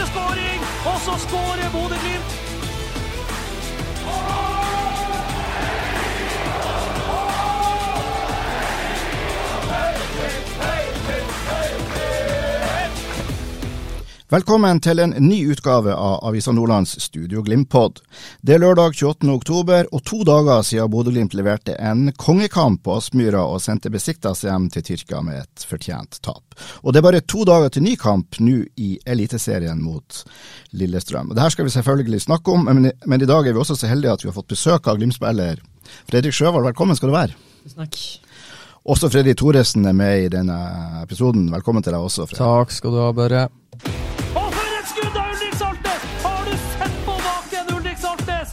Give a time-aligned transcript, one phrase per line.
[0.00, 2.39] Det skåring, og så skårer Bodø-Glimt.
[14.30, 17.96] Velkommen til en ny utgave av Avisa Nordlands Studio Glimt-pod.
[18.46, 19.26] Det er lørdag 28.
[19.26, 24.68] oktober, og to dager siden Bodø-Glimt leverte en kongekamp på Aspmyra og sendte Besiktas hjem
[24.70, 26.54] til Tyrkia med et fortjent tap.
[26.84, 30.22] Og det er bare to dager til ny kamp nå i Eliteserien mot
[30.78, 31.32] Lillestrøm.
[31.32, 33.80] Og Det her skal vi selvfølgelig snakke om, men, men i dag er vi også
[33.82, 35.58] så heldige at vi har fått besøk av Glimt-spiller
[36.06, 36.70] Fredrik Sjøvold.
[36.70, 37.34] Velkommen skal du være.
[37.74, 37.98] Takk.
[38.86, 40.60] Også Fredrik Thoresen er med i denne
[41.02, 41.50] episoden.
[41.50, 42.46] Velkommen til deg også, Fredrik.
[42.46, 43.48] Takk skal du ha, Børre.
[44.30, 46.10] Og for et skudd av Ulrik Saltnes!
[46.24, 48.52] Har du sett på baken, Ulrik Saltnes?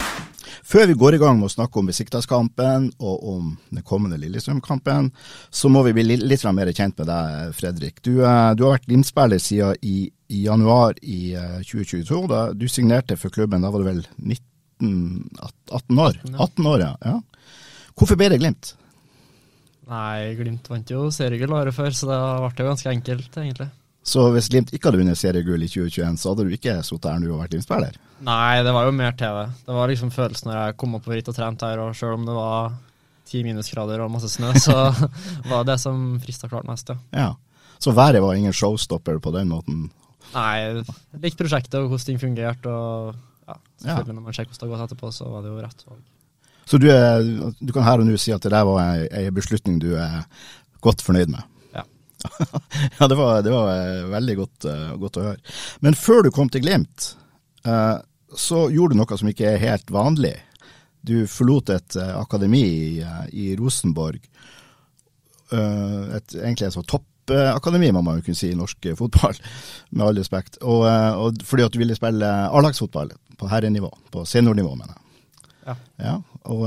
[0.68, 5.08] Før vi går i gang med å snakke om Besiktas-kampen og om den kommende Lillestrøm-kampen,
[5.48, 8.02] så må vi bli litt, mer kjent med deg, Fredrik.
[8.04, 12.20] Du, eh, du har vært Glimt-spiller siden i, i januar i eh, 2022.
[12.28, 15.24] Da du signerte for klubben, da var du vel 19,
[15.72, 16.20] 18 år?
[16.36, 16.92] 18 år, ja.
[17.00, 17.16] ja.
[17.96, 18.74] Hvorfor ble det Glimt?
[19.88, 23.70] Nei, Glimt vant jo seriegull året før, så det ble jo ganske enkelt, egentlig.
[24.08, 27.20] Så hvis Glimt ikke hadde vunnet seriegull i 2021, så hadde du ikke sittet her
[27.20, 27.98] nå og vært Glimt-spiller?
[28.24, 29.42] Nei, det var jo mer TV.
[29.66, 29.74] det.
[29.76, 32.24] Var liksom følelsen når jeg kom opp på hit og trente her, og selv om
[32.24, 32.72] det var
[33.28, 34.78] ti minusgrader og masse snø, så
[35.50, 36.98] var det som frista klart mest, ja.
[37.12, 37.28] Ja.
[37.78, 39.90] Så været var ingen showstopper på den måten?
[40.32, 40.84] Nei,
[41.20, 43.12] likte prosjektet og hvordan ting fungerte, og
[43.44, 45.84] ja, selvfølgelig når man ser hvordan det har gått etterpå, så var det jo rett
[45.84, 46.00] valg.
[46.68, 47.22] Så du, er,
[47.60, 50.24] du kan her og nå si at det der var ei beslutning du er
[50.84, 51.44] godt fornøyd med?
[52.98, 53.08] Ja.
[53.08, 55.56] det var, det var eh, veldig godt, eh, godt, å høre.
[55.84, 57.12] Men før du kom til Glimt,
[57.64, 57.96] eh,
[58.36, 60.34] så gjorde du noe som ikke er helt vanlig.
[61.06, 64.18] Du forlot et akademi i, i Rosenborg.
[65.48, 69.38] Et, egentlig et sånt toppakademi, må man jo kunne si, i norsk fotball,
[69.94, 70.58] med all respekt.
[70.60, 75.04] Og, og fordi at du ville spille A-lagsfotball på herrenivå, på seniornivå, mener jeg.
[75.68, 75.78] Ja.
[76.02, 76.14] ja
[76.50, 76.66] og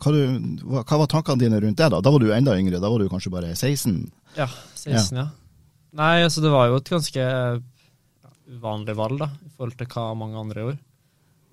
[0.00, 1.90] hva, du, hva, var tankene dine rundt det?
[1.92, 4.08] Da Da var du enda yngre, da var du kanskje bare 16?
[4.36, 5.28] Ja, 16, ja.
[5.96, 7.24] Nei, altså det var jo et ganske
[8.50, 10.82] uvanlig valg, da, i forhold til hva mange andre gjorde.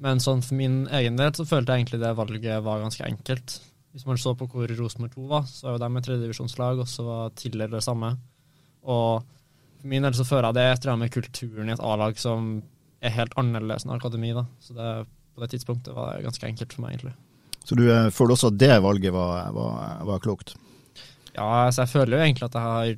[0.04, 3.58] Men sånn for min egen del så følte jeg egentlig det valget var ganske enkelt.
[3.94, 6.90] Hvis man så på hvor Rosenborg 2 var, så var jo de et tredjedivisjonslag, og
[6.92, 8.12] så var Tiller det samme.
[8.86, 9.24] Og
[9.82, 12.60] for min del så føler jeg det etter det med kulturen i et A-lag som
[13.02, 14.46] er helt annerledes enn akademi, da.
[14.62, 14.92] Så det,
[15.34, 17.16] på det tidspunktet var det ganske enkelt for meg, egentlig.
[17.66, 17.84] Så du
[18.14, 20.54] føler også at det valget var, var, var klokt?
[21.36, 22.92] Ja, altså jeg føler jo egentlig at jeg har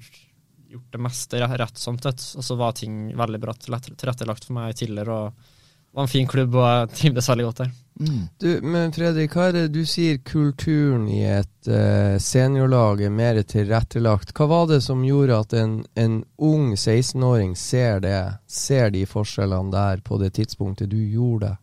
[0.69, 2.25] gjort det meste rett sånn sett.
[2.37, 5.55] Og så var ting veldig bra tilrettelagt for meg tidligere, og
[5.89, 7.69] det var en fin klubb, og jeg trivdes veldig godt der.
[7.99, 8.19] Mm.
[8.39, 13.41] Du, men Fredrik, hva er det du sier kulturen i et uh, seniorlag er mer
[13.41, 14.31] tilrettelagt?
[14.37, 19.73] Hva var det som gjorde at en, en ung 16-åring ser det, ser de forskjellene
[19.73, 21.57] der på det tidspunktet du gjorde det?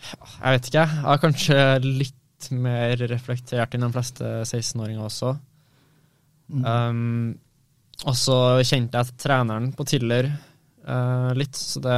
[0.00, 0.78] Jeg vet ikke.
[0.78, 2.19] Jeg har kanskje litt
[2.54, 5.34] mer reflektert enn de fleste 16-åringer også.
[6.50, 6.64] Mm.
[6.64, 7.38] Um,
[8.08, 10.30] og så kjente jeg treneren på Tiller
[10.88, 11.96] uh, litt, så det,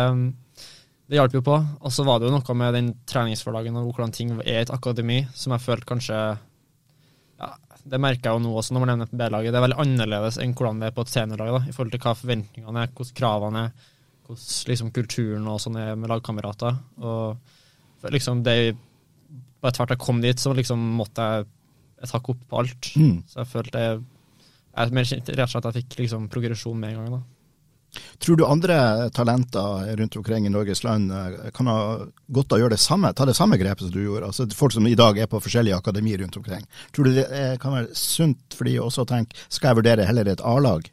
[1.06, 1.58] det hjalp jo på.
[1.80, 4.74] Og så var det jo noe med den treningshverdagen og hvordan ting er i et
[4.74, 7.52] akademi, som jeg følte kanskje ja,
[7.84, 9.54] Det merker jeg jo nå også når man nevner B-laget.
[9.54, 12.18] Det er veldig annerledes enn hvordan det er på et seniorlag, i forhold til hva
[12.18, 13.90] forventningene er, hvordan kravene er,
[14.26, 16.82] hvordan liksom, kulturen og sånn er med lagkamerater.
[17.06, 18.56] Og liksom det
[19.62, 21.46] Bare hvert jeg kom dit, så liksom måtte jeg
[22.02, 22.88] et hakk opp på alt.
[22.98, 23.20] Mm.
[23.30, 24.00] Så jeg følte jeg
[24.72, 27.16] jeg mer rett og slett at jeg fikk liksom progresjon med en gang.
[27.18, 27.22] da.
[28.24, 28.76] Tror du andre
[29.12, 31.12] talenter rundt omkring i Norges land
[31.52, 31.76] kan ha
[32.32, 34.30] godt av å gjøre det samme, ta det samme grepet som du gjorde?
[34.30, 36.64] Altså Folk som i dag er på forskjellige akademier rundt omkring.
[36.96, 37.26] Tror du det
[37.60, 40.88] kan være sunt for de også å tenke skal jeg vurdere heller et A-lag?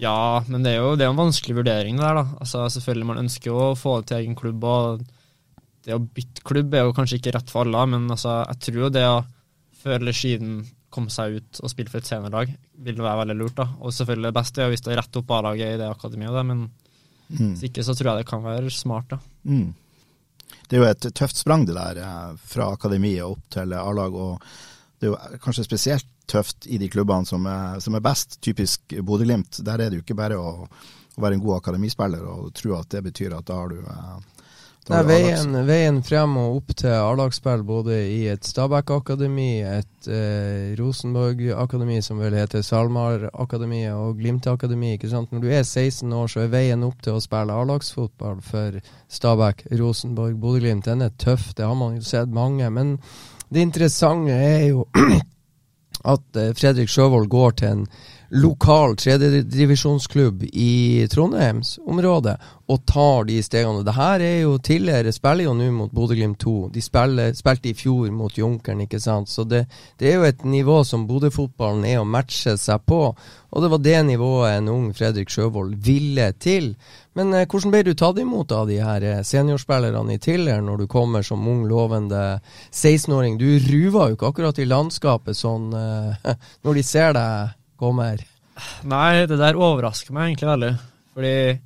[0.00, 2.38] Ja, men det er jo det er en vanskelig vurdering det der, da.
[2.38, 5.02] Altså Selvfølgelig man ønsker jo å få det til egen klubb, og
[5.86, 8.82] det å bytte klubb er jo kanskje ikke rett for alle, men altså jeg tror
[8.84, 9.20] jo det å
[9.80, 10.60] før eller siden
[10.92, 12.50] komme seg ut og spille for et seniorlag
[12.84, 13.56] vil være veldig lurt.
[13.60, 13.68] da.
[13.80, 16.42] Og selvfølgelig det beste er hvis det er rett opp A-laget i det akademiet, da,
[16.46, 16.64] men
[17.30, 17.52] mm.
[17.52, 19.14] hvis ikke så tror jeg det kan være smart.
[19.14, 19.20] da.
[19.44, 19.70] Mm.
[20.68, 24.14] det er jo et tøft sprang det der, eh, fra akademiet opp til A-lag.
[24.14, 24.42] og
[24.98, 28.98] Det er jo kanskje spesielt tøft i de klubbene som er, som er best, typisk
[29.02, 29.62] Bodø-Glimt.
[29.66, 32.90] Der er det jo ikke bare å, å være en god akademispiller og tro at
[32.90, 34.39] det betyr at da har du eh,
[34.88, 41.98] Nei, veien, veien frem og opp til A-lagsspill både i et Stabæk-akademi, et eh, Rosenborg-akademi
[42.02, 44.94] som vel heter SalMar-akademiet, og Glimt-akademi.
[45.04, 48.80] Når du er 16 år, så er veien opp til å spille A-lagsfotball for
[49.12, 50.88] Stabæk, Rosenborg, Bodø-Glimt.
[50.88, 52.72] Den er tøff, det har man jo sett mange.
[52.72, 52.96] Men
[53.52, 54.88] det interessante er jo
[56.14, 57.86] at eh, Fredrik Sjøvold går til en
[58.30, 62.36] lokal tredjedivisjonsklubb i Trondheimsområdet
[62.70, 63.82] og tar de stegene.
[63.82, 66.54] Det her er jo tidligere spiller jo nå mot Bodø-Glimt 2.
[66.70, 69.28] De spiller, spilte i fjor mot Junkeren, ikke sant.
[69.28, 69.64] Så det,
[69.98, 73.02] det er jo et nivå som Bodø-fotballen er å matche seg på.
[73.50, 76.76] Og det var det nivået en ung Fredrik Sjøvold ville til.
[77.18, 80.84] Men eh, hvordan ble du tatt imot av de her eh, seniorspillerne i Tiller når
[80.84, 82.38] du kommer som ung, lovende
[82.70, 83.40] 16-åring?
[83.40, 88.20] Du ruver jo ikke akkurat i landskapet sånn eh, når de ser deg kommer.
[88.84, 90.70] Nei, det der overrasker meg egentlig veldig.
[91.16, 91.60] Fordi jeg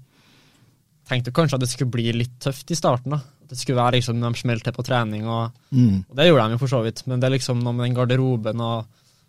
[1.11, 3.11] tenkte kanskje at det skulle bli litt tøft i starten.
[3.16, 3.20] da.
[3.44, 6.05] At det skulle være liksom de smelte på trening, og, Mm.
[6.08, 7.02] og det gjorde de jo for så vidt.
[7.06, 8.87] Men det er liksom noe med den garderoben og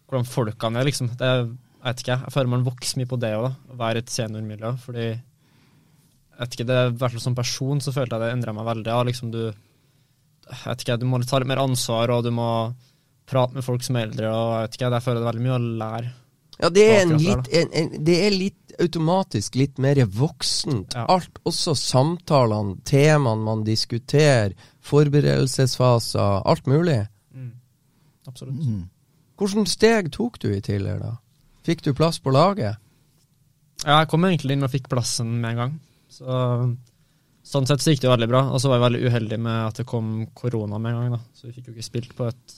[0.08, 1.10] hvordan folkene er, liksom.
[1.18, 1.50] Det, jeg
[1.84, 4.72] vet ikke, jeg føler man vokser mye på det òg, å være et seniormiljø.
[4.86, 8.54] Fordi jeg vet ikke, det i hvert fall som person så følte jeg det endra
[8.56, 8.88] meg veldig.
[8.94, 9.42] Ja, liksom du
[10.46, 12.74] jeg vet ikke, du må ta litt mer ansvar, og du må
[13.26, 14.30] prate med folk som er eldre.
[14.30, 16.12] og jeg vet ikke, Jeg føler det er veldig mye å lære.
[16.62, 20.96] Ja, det er, en litt, en, en, det er litt automatisk litt mer voksent.
[20.96, 21.06] Ja.
[21.12, 24.56] Alt, også samtalene, temaene man diskuterer,
[24.86, 27.02] forberedelsesfaser, alt mulig.
[28.26, 28.64] Absolutt.
[29.38, 31.14] Hvilke steg tok du i tidligere, da?
[31.66, 32.80] Fikk du plass på laget?
[33.84, 35.80] Ja, jeg kom egentlig inn og fikk plassen med en gang.
[36.10, 36.36] Så
[37.46, 38.40] Sånn sett så gikk det jo veldig bra.
[38.56, 41.12] Og så var jeg veldig uheldig med at det kom korona med en gang.
[41.14, 41.20] da.
[41.38, 42.56] Så vi fikk jo ikke spilt på et,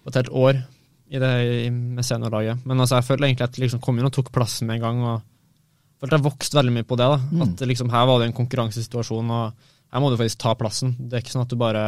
[0.00, 0.62] på et helt år
[1.08, 1.32] i det,
[1.70, 2.64] med seniorlaget.
[2.66, 4.86] Men altså, jeg føler egentlig at jeg liksom kom inn og tok plassen med en
[4.86, 5.02] gang.
[5.06, 7.06] og følte jeg vokste veldig mye på det.
[7.12, 7.44] da.
[7.46, 9.52] At liksom her var det en konkurransesituasjon, og
[9.92, 10.96] her må du faktisk ta plassen.
[10.98, 11.86] Det er ikke sånn at du bare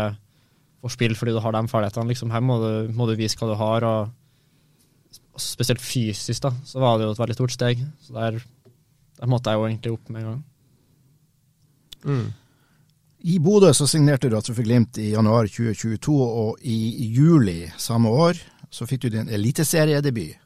[0.83, 2.13] får spille fordi du har de ferdighetene.
[2.13, 3.89] Liksom, her må du, må du vise hva du har.
[3.89, 4.15] og
[5.39, 7.81] og Spesielt fysisk da, så var det jo et veldig stort steg.
[8.03, 8.41] Så der,
[9.21, 10.45] der måtte jeg jo egentlig opp med en gang.
[13.29, 18.11] I Bodø så signerte du altså for Glimt i januar 2022, og i juli samme
[18.11, 18.39] år
[18.71, 20.37] så fikk du din eliteseriedebut.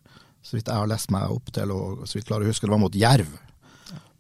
[0.43, 2.75] Så vidt jeg har lest meg opp til, og så vidt klarer å huske, det
[2.75, 3.31] var mot Jerv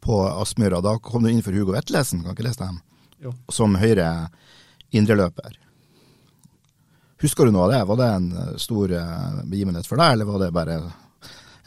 [0.02, 0.78] på Aspmyra.
[0.84, 2.78] Da kom du inn for Hugo Vetlesen, kan ikke lese dem,
[3.22, 3.34] Jo.
[3.50, 4.28] Som høyre
[4.94, 5.58] indreløper.
[7.22, 7.82] Husker du noe av det?
[7.86, 10.80] Var det en eh, stor eh, begivenhet for deg, eller var det bare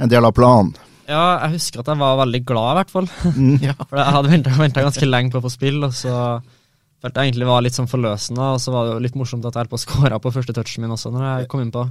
[0.04, 0.74] en del av planen?
[1.08, 3.08] Ja, jeg husker at jeg var veldig glad, i hvert fall.
[3.36, 3.76] Mm, ja.
[3.86, 6.16] For jeg hadde venta ganske lenge på å få spille, og så
[7.04, 8.48] følte jeg egentlig var litt sånn forløsende.
[8.56, 10.56] Og så var det jo litt morsomt at jeg holdt på å score på første
[10.58, 11.86] touchen min også, når jeg kom innpå.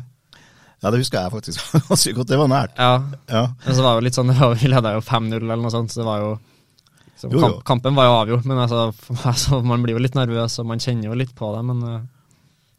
[0.85, 2.29] Ja, det husker jeg faktisk ganske godt.
[2.29, 2.75] Det var nært.
[2.77, 2.91] Ja,
[3.33, 3.45] Ja.
[3.65, 6.03] men så var det jo litt sånn, vi leda jo 5-0 eller noe sånt, så
[6.05, 7.45] det var jo liksom, Jo, jo.
[7.47, 8.83] Kamp, Kampen var jo avgjort, men altså,
[9.33, 12.03] altså, man blir jo litt nervøs, og man kjenner jo litt på det, men eh,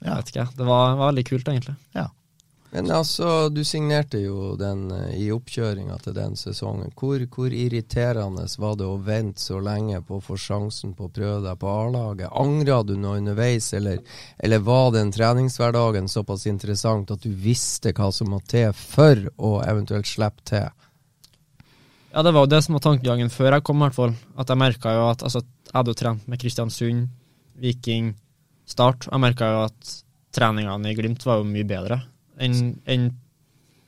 [0.05, 0.11] Ja.
[0.11, 0.47] jeg vet ikke.
[0.61, 1.75] Det var, var veldig kult, egentlig.
[1.97, 2.05] ja.
[2.71, 6.91] Men altså, du signerte jo den eh, i oppkjøringa til den sesongen.
[6.97, 11.13] Hvor, hvor irriterende var det å vente så lenge på å få sjansen på å
[11.13, 12.33] prøve deg på A-laget?
[12.35, 14.01] Angra du noe underveis, eller,
[14.43, 19.53] eller var den treningshverdagen såpass interessant at du visste hva som må til for å
[19.63, 20.67] eventuelt slippe til?
[22.11, 24.17] Ja, det var jo det som var tankegangen før jeg kom, i hvert fall.
[24.39, 27.07] At jeg merka jo at altså, Jeg hadde jo trent med Kristiansund,
[27.59, 28.13] Viking,
[28.65, 29.07] Start.
[29.11, 29.95] Jeg merka jo at
[30.35, 32.01] treningene i Glimt var jo mye bedre
[32.41, 33.11] enn en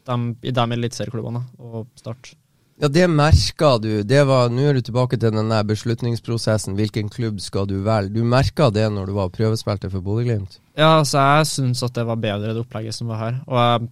[0.07, 2.33] dem, i de eliteserieklubbene og Start.
[2.77, 4.03] Ja, det merka du.
[4.05, 6.75] Det var, Nå er du tilbake til den beslutningsprosessen.
[6.77, 8.13] Hvilken klubb skal du velge?
[8.13, 10.59] Du merka det når du var prøvespilter for Bodø-Glimt?
[10.77, 13.39] Ja, så jeg syns at det var bedre, det opplegget som var her.
[13.49, 13.89] Og jeg,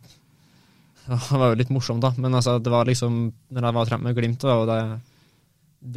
[1.09, 2.13] det var jo litt morsomt, da.
[2.21, 3.17] Men altså, det var liksom
[3.49, 4.79] Når jeg var trent med Glimt, og det,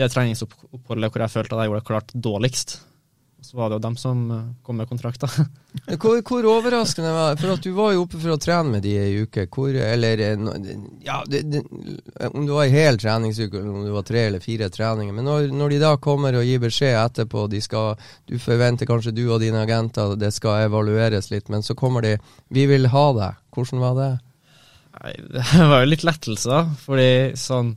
[0.00, 2.78] det treningsoppholdet hvor jeg følte at jeg gjorde det klart dårligst.
[3.40, 5.30] Så var det jo dem som eh, kom med kontrakter.
[6.02, 7.40] Hvor, hvor overraskende var det?
[7.40, 9.45] For at du var jo oppe for å trene med de ei uke.
[9.47, 10.42] Hvor, eller eh,
[11.07, 11.62] ja, det, det,
[12.33, 15.14] Om det var ei hel treningsuke, eller om det var tre eller fire treninger.
[15.14, 17.95] Men når, når de da kommer og gir beskjed etterpå, de skal,
[18.26, 22.16] du forventer kanskje du og dine agenter det skal evalueres litt, men så kommer de
[22.50, 23.45] 'Vi vil ha deg'.
[23.54, 24.12] Hvordan var det?
[24.99, 26.64] Nei, det var jo litt lettelse, da.
[26.85, 27.76] Fordi sånn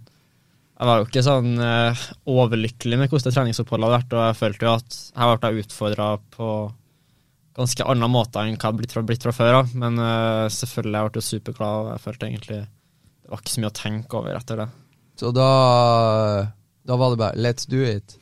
[0.81, 4.38] Jeg var jo ikke sånn uh, overlykkelig med hvordan det treningsoppholdet hadde vært, og jeg
[4.39, 6.47] følte jo at jeg ble utfordra på
[7.59, 9.75] ganske annen måte enn hva jeg blitt fra, blitt fra før av.
[9.77, 13.61] Men uh, selvfølgelig, jeg ble jo superglad, og jeg følte egentlig det var ikke så
[13.61, 14.67] mye å tenke over etter det.
[15.21, 15.51] Så da
[16.89, 18.17] Da var det bare 'let's do it'.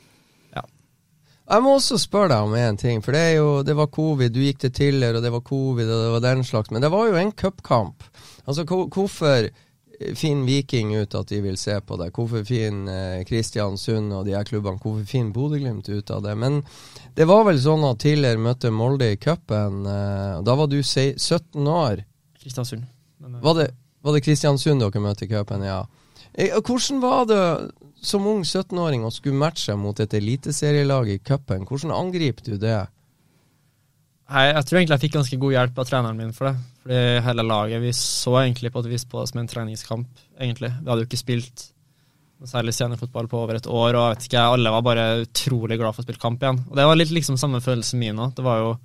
[0.52, 0.62] Ja.
[1.48, 4.36] Jeg må også spørre deg om én ting, for det, er jo, det var covid,
[4.36, 6.92] du gikk til Tiller, og det var covid, og det var den slags, men det
[6.92, 8.04] var jo en cupkamp.
[8.44, 9.48] Altså, hvorfor
[10.16, 12.10] finner Viking ut at de vil se på det?
[12.16, 16.36] Hvorfor finner Kristiansund og de her klubbene Hvorfor finner Bodø-Glimt ut av det?
[16.40, 16.62] Men
[17.18, 19.84] det var vel sånn at Tiller møtte Molde i cupen.
[19.84, 22.04] Da var du 17 år.
[22.40, 22.88] Kristiansund.
[23.20, 23.68] Var det,
[24.00, 25.82] var det Kristiansund dere møtte i cupen, ja.
[26.38, 27.44] Hvordan var det
[28.00, 32.80] som ung 17-åring å skulle matche mot et eliteserielag i cupen, hvordan angriper du det?
[34.30, 36.69] Nei, Jeg tror egentlig jeg fikk ganske god hjelp av treneren min for det.
[36.80, 40.72] Fordi hele laget vi så egentlig på et vis på det som en treningskamp, egentlig.
[40.80, 41.66] Vi hadde jo ikke spilt
[42.48, 45.92] særlig scenefotball på over et år, og jeg vet ikke, alle var bare utrolig glad
[45.92, 46.62] for å spille kamp igjen.
[46.70, 48.32] Og det var litt liksom samme følelsen min òg.
[48.38, 48.78] Det var jo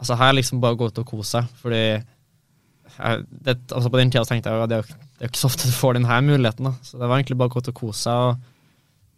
[0.00, 4.08] Altså, her liksom bare gå ut og kose seg, fordi jeg, det, altså På den
[4.08, 5.98] tida tenkte jeg jo at det er jo det er ikke så ofte du får
[5.98, 6.64] denne muligheten.
[6.64, 6.70] da.
[6.80, 8.16] Så Det var egentlig bare å kose seg.
[8.16, 8.38] og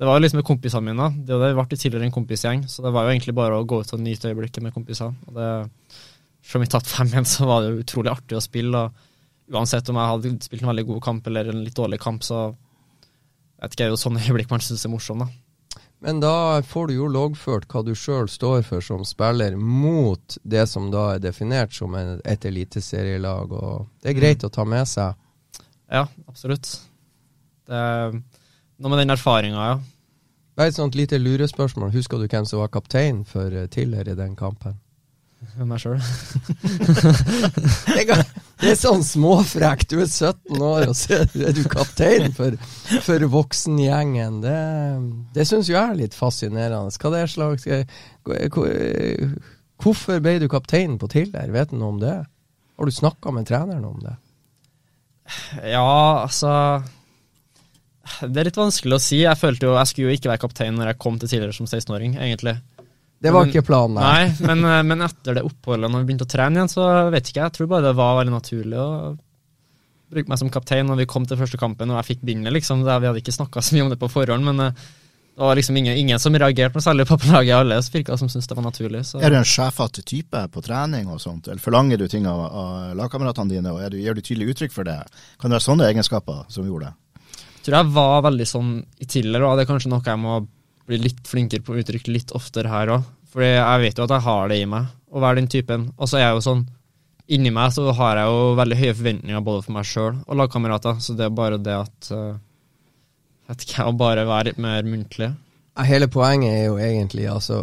[0.02, 1.06] Det var jo liksom med kompisene mine.
[1.22, 4.00] Det ble tidligere en kompisgjeng, så det var jo egentlig bare å gå ut og
[4.02, 5.14] nyte øyeblikket med kompisene.
[5.28, 5.46] Og det,
[6.42, 8.86] Selv om vi tatt fem igjen, så var det utrolig artig å spille.
[8.86, 12.24] og Uansett om jeg hadde spilt en veldig god kamp eller en litt dårlig kamp,
[12.26, 12.50] så
[13.62, 15.28] vet ikke, det er jo sånne øyeblikk man syns er morsomme.
[16.02, 20.64] Men da får du jo loggført hva du sjøl står for som spiller, mot det
[20.66, 23.52] som da er definert som et eliteserielag.
[23.54, 24.48] og Det er greit mm.
[24.48, 25.20] å ta med seg.
[25.92, 26.72] Ja, absolutt.
[27.70, 29.78] Det er noe med den erfaringa, ja.
[30.58, 31.94] Bare et sånt lite lurespørsmål.
[31.94, 34.80] Husker du hvem som var kaptein for eh, Tiller i den kampen?
[35.68, 35.98] Meg sjøl.
[38.62, 39.92] det er sånn småfrekt.
[39.92, 42.56] Du er 17 år, og så er du kaptein for,
[43.04, 44.40] for voksengjengen.
[44.44, 44.58] Det,
[45.36, 46.94] det syns jo jeg er litt fascinerende.
[46.96, 47.68] Hva det er slags
[49.82, 51.50] Hvorfor ble du kaptein på Tiller?
[51.52, 52.16] Vet du noe om det?
[52.78, 54.16] Har du snakka med treneren om det?
[55.62, 56.82] Ja, altså
[58.26, 59.20] Det er litt vanskelig å si.
[59.22, 61.68] Jeg følte jo, jeg skulle jo ikke være kaptein når jeg kom til tidligere som
[61.68, 62.56] 16-åring, egentlig.
[63.22, 64.00] Det var men, ikke planen?
[64.02, 67.28] Nei, men, eh, men, etter det oppholdet, når vi begynte å trene igjen, så vet
[67.28, 67.50] ikke jeg.
[67.52, 68.88] Jeg tror bare det var veldig naturlig å
[70.12, 72.82] bruke meg som kaptein når vi kom til første kampen og jeg fikk bindet, liksom.
[72.84, 74.82] vi hadde ikke snakka så mye om det på forhånd, men eh,
[75.32, 77.54] det var liksom ingen, ingen som reagerte noe særlig på laget.
[77.56, 79.04] Alle virka som syntes det var naturlig.
[79.08, 79.20] Så.
[79.22, 82.96] Er du en sjefete type på trening og sånt, eller forlanger du ting av, av
[82.98, 84.98] lagkameratene dine, og du, gir du tydelig uttrykk for det?
[85.40, 86.98] Kan det være sånne egenskaper som gjorde det?
[87.62, 90.42] Jeg tror jeg var veldig sånn i tidligere, og det er kanskje noe jeg må
[90.88, 93.10] bli litt flinkere på å uttrykke litt oftere her òg.
[93.32, 95.90] For jeg vet jo at jeg har det i meg, å være den typen.
[95.96, 96.64] Og så er jeg jo sånn
[97.32, 100.98] Inni meg så har jeg jo veldig høye forventninger både for meg sjøl og lagkamerater,
[101.00, 102.34] så det er bare det at uh,
[103.48, 105.30] vet ikke, å bare være litt mer muntlig.
[105.86, 107.62] Hele poenget er jo egentlig altså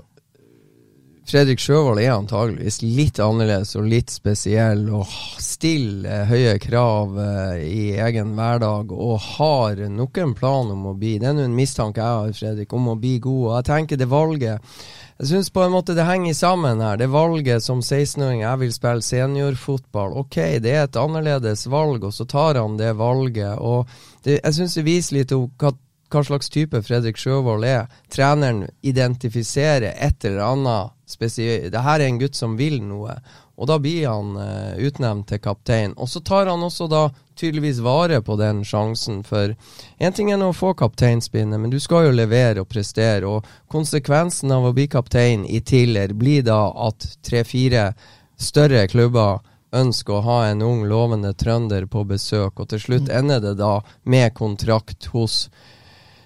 [1.29, 7.91] Fredrik Sjøvold er antageligvis litt annerledes og litt spesiell og stiller høye krav uh, i
[8.01, 12.01] egen hverdag og har nok en plan om å bli Det er nå en mistanke
[12.01, 13.43] jeg har, Fredrik, om å bli god.
[13.43, 14.73] Og jeg tenker det valget
[15.19, 16.97] Jeg syns på en måte det henger sammen her.
[16.97, 20.17] Det valget som 16-åring jeg vil spille seniorfotball.
[20.23, 23.53] Ok, det er et annerledes valg, og så tar han det valget.
[23.59, 23.85] og
[24.25, 25.75] det, jeg syns det viser litt hva,
[26.09, 27.87] hva, slags type Fredrik Sjøvold er.
[28.11, 31.71] Treneren identifiserer et eller annet spesielt.
[31.73, 33.15] Det her er en gutt som vil noe.
[33.59, 35.93] Og da blir han uh, utnevnt til kaptein.
[35.99, 39.55] Og så tar han også da tydeligvis vare på den sjansen, for
[39.99, 43.27] én ting er å få kapteinspinnet, men du skal jo levere og prestere.
[43.27, 47.93] Og konsekvensen av å bli kaptein i Tiller blir da at tre-fire
[48.39, 49.39] større klubber
[49.75, 53.15] ønsker å ha en ung, lovende trønder på besøk, og til slutt mm.
[53.19, 53.73] ender det da
[54.03, 55.49] med kontrakt hos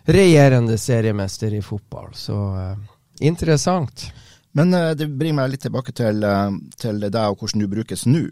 [0.05, 2.13] regjerende seriemester i fotball.
[2.13, 2.77] Så uh,
[3.19, 4.05] interessant.
[4.51, 8.05] Men uh, det bringer meg litt tilbake til, uh, til deg og hvordan du brukes
[8.05, 8.25] nå.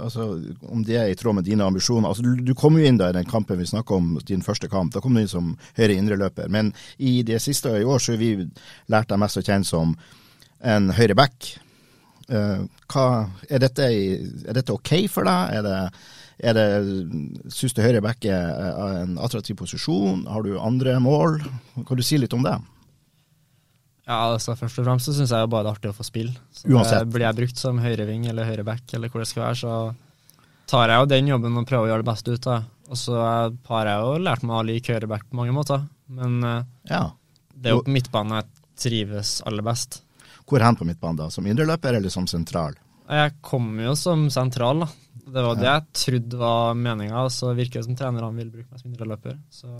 [0.00, 0.28] altså,
[0.62, 2.08] om det er i tråd med dine ambisjoner.
[2.08, 4.94] Altså, du, kom jo inn da i den kampen vi snakka om, din første kamp.
[4.94, 6.48] Da kom du inn som høyre indreløper.
[6.48, 8.48] Men i det siste i år så har vi
[8.92, 9.96] lært deg mest å kjenne som
[10.64, 11.56] en høyre back.
[12.24, 13.06] Hva,
[13.50, 15.58] er, dette, er, dette, OK for deg?
[15.58, 15.80] Er det,
[16.38, 16.66] er det
[17.54, 20.24] Syns du høyre back er en attraktiv posisjon?
[20.30, 21.40] Har du andre mål?
[21.86, 22.56] Kan du si litt om det?
[24.04, 26.34] Ja, altså Først og fremst så syns jeg bare det er artig å få spille.
[26.68, 27.08] Uansett.
[27.12, 29.74] Blir jeg brukt som høyreving eller høyreback eller hvor det skal være, så
[30.70, 33.16] tar jeg jo den jobben og prøver å gjøre det beste ut av Og så
[33.16, 37.06] har jeg jo lært meg å like høyreback på mange måter, men eh, ja.
[37.54, 38.50] det er jo på midtbane jeg
[38.84, 40.02] trives aller best.
[40.44, 41.30] Hvor hen på midtbanen, da?
[41.32, 42.76] Som indreløper eller som sentral?
[43.08, 44.90] Jeg kom jo som sentral, da.
[45.24, 47.26] Det var det jeg trodde var meninga.
[47.32, 49.38] Så virker det som trenerne vil bruke meg som indreløper.
[49.52, 49.70] Så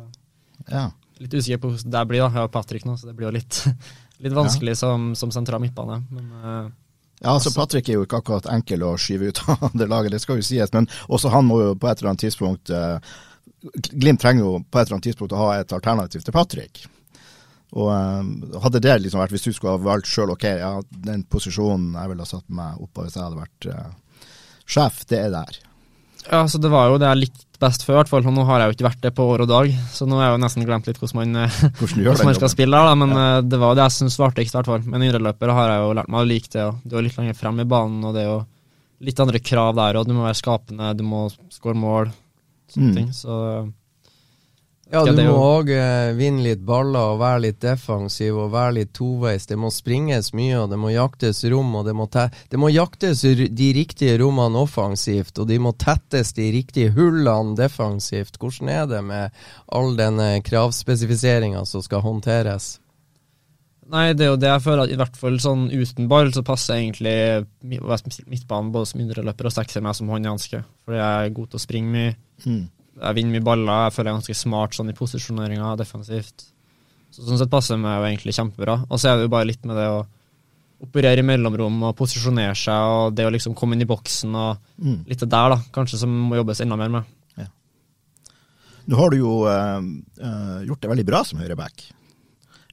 [0.71, 0.87] ja.
[1.21, 2.25] litt usikker på hvordan det blir.
[2.25, 2.31] da.
[2.31, 3.61] Jeg har Patrick nå, så det blir jo litt,
[4.25, 4.81] litt vanskelig ja.
[4.87, 6.01] som, som, sentral midtbane.
[6.15, 6.73] Men uh,
[7.21, 10.23] ja, altså Patrick er jo ikke akkurat enkel å skyve ut av det laget, det
[10.25, 10.73] skal jo sies.
[10.75, 13.15] Men også han må jo på et eller annet tidspunkt eh,
[13.65, 16.83] Glimt trenger jo på et eller annet tidspunkt å ha et alternativ til Patrick.
[17.73, 20.75] Og eh, hadde det liksom vært, hvis du skulle ha valgt sjøl, ok, ja,
[21.07, 23.95] den posisjonen jeg ville ha satt meg oppå hvis jeg hadde vært eh,
[24.67, 25.59] sjef, det er der.
[26.31, 28.25] Ja, så det var jo det jeg likte best før, i hvert fall.
[28.35, 30.35] Nå har jeg jo ikke vært det på år og dag, så nå har jeg
[30.35, 32.95] jo nesten glemt litt hvordan man, eh, Hvordan hvordan man skal spille der, da.
[33.05, 33.29] Men ja.
[33.45, 34.89] det var jo det jeg syntes var artigst, i hvert fall.
[34.89, 37.39] Men indreløper har jeg jo lært meg å like det, og du er litt lenger
[37.39, 38.41] frem i banen, og det er jo
[39.05, 42.13] litt andre krav der, og du må være skapende, du må skåre mål,
[42.73, 42.95] sånne Mm.
[42.97, 43.09] ting.
[43.13, 43.39] Så
[44.95, 45.71] Ja, du må òg
[46.15, 49.49] vinne litt baller og være litt defensiv og være litt toveis.
[49.51, 52.71] Det må springes mye, og det må jaktes rom, og det må, te det må
[52.71, 58.39] jaktes de riktige rommene offensivt, og de må tettes de riktige hullene defensivt.
[58.39, 62.77] Hvordan er det med all denne kravspesifiseringa som skal håndteres?
[63.93, 66.45] Nei, det er jo det jeg føler at i hvert fall sånn uten ball så
[66.47, 70.63] passer egentlig midtbanen både som indreløper og sekser meg som håndjanske.
[70.87, 72.15] Fordi jeg er god til å springe mye.
[72.47, 72.65] Mm.
[73.05, 76.47] Jeg vinner mye baller, jeg føler jeg er ganske smart sånn i posisjoneringa defensivt.
[77.15, 78.79] Så Sånn sett passer meg jo egentlig kjempebra.
[78.91, 80.05] Og så er det jo bare litt med det å
[80.85, 84.59] operere i mellomrom og posisjonere seg, og det å liksom komme inn i boksen og
[84.83, 85.05] Mm.
[85.07, 85.57] litt det der, da.
[85.73, 87.05] Kanskje som må jobbes enda mer med.
[88.87, 89.81] Nå har du jo eh,
[90.21, 91.87] eh, gjort det veldig bra som høyreback.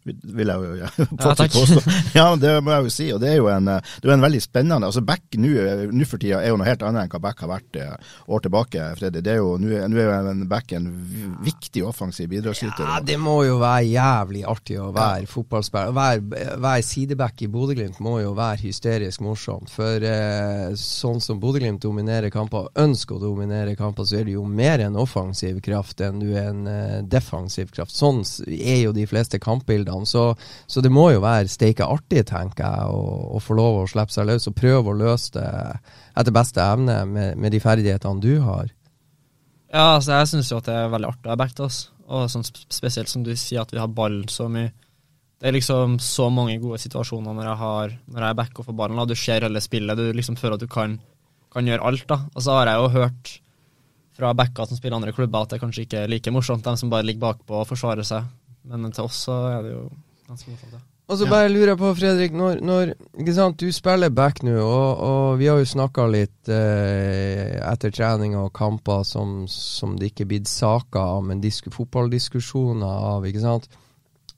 [0.04, 0.90] Vil jeg jo ja,
[1.56, 1.82] påstå.
[2.16, 3.08] Ja, det må jeg jo si.
[3.14, 6.08] Og det er jo en, eh, det er en veldig spennende altså Back nå eh,
[6.10, 8.88] for tida er jo noe helt annet enn hva back har vært eh, år tilbake.
[8.98, 9.22] Freddy.
[9.22, 10.88] Det er jo, Nå er jo en back en
[11.46, 12.86] viktig offensiv bidragsyter.
[12.88, 15.92] Ja, det må jo være jævlig artig å være fotballspiller.
[15.92, 19.70] Å Være, være sideback i Bodø-Glimt må jo være hysterisk morsomt.
[19.74, 24.46] For eh, sånn som Bodø-Glimt dominerer kamper, ønsker å dominere kamper, så er det jo
[24.48, 27.96] mer en offensiv kraft enn du er en eh, defensiv kraft.
[27.96, 29.40] Sånn er jo de fleste
[29.92, 30.06] kampbildene.
[30.08, 30.36] Så,
[30.68, 34.30] så det må jo være steike artig, tenker jeg, å, få lov å slippe seg
[34.30, 35.50] løs og prøve å løse det
[36.18, 38.72] etter beste evne med, med de ferdighetene du har.
[39.72, 41.82] Ja, altså jeg syns jo at det er veldig artig å være backt oss.
[42.12, 44.74] Og sånn spesielt som du sier, at vi har ballen så mye.
[45.42, 48.68] Det er liksom så mange gode situasjoner når jeg har Når jeg er back og
[48.68, 49.00] får ballen.
[49.10, 51.00] Du ser hele spillet, du liksom føler at du kan,
[51.54, 52.06] kan gjøre alt.
[52.10, 52.20] da.
[52.36, 53.32] Og så har jeg jo hørt
[54.22, 56.92] fra backa som spiller andre klubber, at det kanskje ikke er like morsomt, de som
[56.92, 58.28] bare ligger bakpå og forsvarer seg.
[58.70, 59.84] Men til oss så er det jo
[60.30, 60.86] ganske morsomt, ja.
[61.12, 64.54] Og så bare lurer jeg på, Fredrik, når, når ikke sant, du spiller back nå,
[64.64, 70.14] og, og vi har jo snakka litt eh, etter trening og kamper som, som det
[70.14, 73.68] ikke er blitt saker av, men disk fotballdiskusjoner av, ikke sant.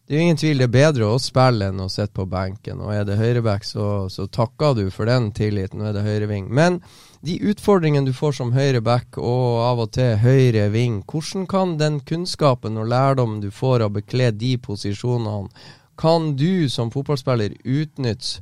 [0.04, 2.82] Det er jo ingen tvil, det er bedre å spille enn å sitte på benken.
[2.82, 6.50] Og er det høyreback, så, så takker du for den tilliten, nå er det høyreving.
[6.50, 6.82] Men
[7.24, 11.78] de utfordringene du får som høyre back og av og til høyre ving, hvordan kan
[11.80, 15.48] den kunnskapen og lærdommen du får av å bekle de posisjonene,
[15.96, 18.42] kan du som fotballspiller utnytte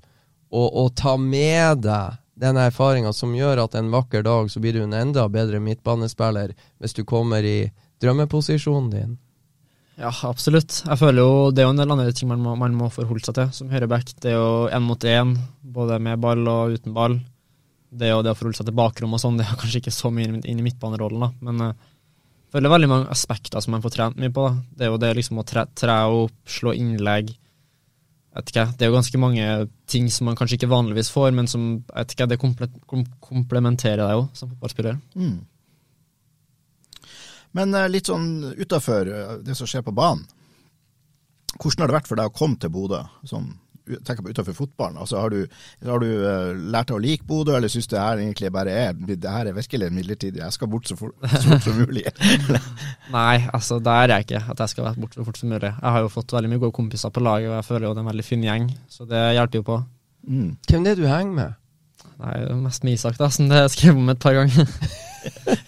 [0.49, 4.73] og, og ta med deg den erfaringa som gjør at en vakker dag så blir
[4.73, 7.69] du en enda bedre midtbanespiller hvis du kommer i
[8.01, 9.19] drømmeposisjonen din?
[10.01, 10.79] Ja, absolutt.
[10.87, 13.27] Jeg føler jo det er jo en del andre ting man må, man må forholde
[13.27, 14.15] seg til som høyreback.
[14.23, 17.19] Det er jo én mot én, både med ball og uten ball.
[17.91, 20.11] Det er det å forholde seg til bakrom og sånn, det er kanskje ikke så
[20.13, 21.29] mye inn i midtbanerollen, da.
[21.43, 21.87] Men eh,
[22.47, 24.47] jeg føler veldig mange aspekter som man får trent mye på.
[24.47, 24.63] da.
[24.77, 27.33] Det er jo det liksom å tre, tre opp, slå innlegg.
[28.39, 29.45] Ikke, Det er jo ganske mange
[29.91, 31.65] ting som man kanskje ikke vanligvis får, men som
[31.99, 34.99] ikke, det komple kom komplementerer deg jo som fotballspiller.
[35.19, 35.41] Mm.
[37.59, 39.11] Men eh, litt sånn utafor
[39.43, 40.23] det som skjer på banen.
[41.59, 43.01] Hvordan har det vært for deg å komme til Bodø?
[43.27, 43.51] Sånn,
[44.05, 44.97] tenker på utenfor fotballen.
[45.01, 45.39] Altså, har du,
[45.87, 48.75] har du eh, lært deg å like Bodø, eller syns du det her egentlig bare
[48.87, 52.05] er det her er virkelig midlertidig, jeg skal bort så fort, så fort som mulig?
[53.15, 55.71] Nei, altså der er jeg ikke at jeg skal være bort så fort som mulig.
[55.71, 58.01] Jeg har jo fått veldig mye gode kompiser på laget, og jeg føler jo det
[58.01, 59.79] er en veldig fin gjeng, så det hjelper jo på.
[60.27, 60.49] Mm.
[60.69, 61.57] Hvem er det du henger med?
[62.21, 64.67] Nei, det er mest med Isak, da, som det er skrevet om et par ganger.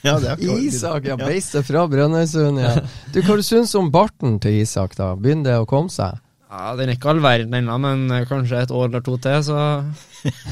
[0.01, 2.71] Ja, det er akkurat- Isak, ja, Beistet fra Brønnøysund, ja.
[3.13, 5.11] Du, Hva du syns om barten til Isak, da?
[5.13, 6.17] Begynner det å komme seg?
[6.53, 9.39] Ja, Den er ikke all verden ennå, men eh, kanskje et år eller to til,
[9.41, 9.57] så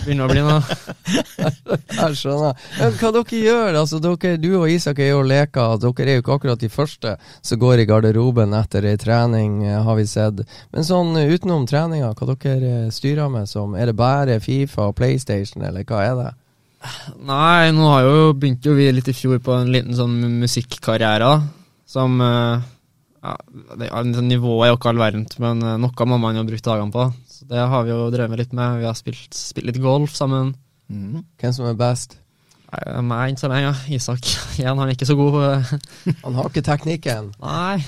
[0.02, 0.78] begynner det å bli noe.
[2.00, 2.64] Jeg skjønner.
[2.80, 3.78] Men hva dere gjør?
[3.84, 5.78] Altså, dere, du og Isak er jo og leker.
[5.84, 7.14] Dere er jo ikke akkurat de første
[7.46, 10.42] som går i garderoben etter ei trening, eh, har vi sett.
[10.74, 14.98] Men sånn eh, utenom treninga, hva dere styrer med som Er det bare Fifa og
[14.98, 16.30] PlayStation, eller hva er det?
[17.30, 21.36] Nei, nå har jo begynt jo vi litt i fjor på en liten sånn musikkarriere,
[21.86, 22.70] som eh,
[23.22, 27.06] ja, Nivået er jo ikke all verden, men noe må man jo bruke dagene på.
[27.30, 28.82] Så det har vi jo drevet litt med.
[28.82, 30.56] Vi har spilt, spilt litt golf sammen.
[30.92, 31.22] Mm.
[31.42, 32.18] Hvem som er best?
[32.72, 33.74] Nei, Meg enn så lenge.
[33.94, 34.26] Isak
[34.58, 35.74] igjen, han er ikke så god.
[36.24, 37.34] Han har ikke teknikken.
[37.44, 37.82] Nei.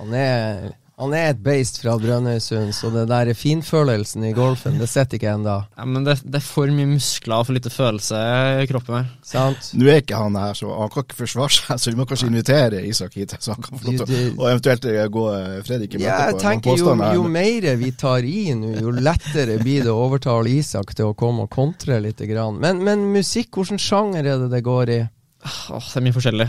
[0.00, 4.86] Han er Han er et beist fra Brønnøysund, så det der finfølelsen i golfen, det
[4.86, 5.56] sitter ikke ennå.
[5.74, 8.20] Ja, men det, det, er for mye muskler og for lite følelse
[8.62, 9.08] i kroppen her.
[9.26, 9.72] Sant?
[9.74, 12.28] Nå er ikke han her, så han kan ikke forsvare seg, så vi må kanskje
[12.30, 15.96] invitere Isak hit, så han kan få lov til å eventuelt eh, gå eh, Fredrik
[15.96, 19.58] i møte ja, jeg på tenker jo, jo mer vi tar i nå, jo lettere
[19.64, 22.22] blir det å overtale Isak til å komme og kontre litt.
[22.24, 22.60] Grann.
[22.62, 25.00] Men, men musikk, hvilken sjanger er det det går i?
[25.42, 26.48] Åh, det er mye forskjellig.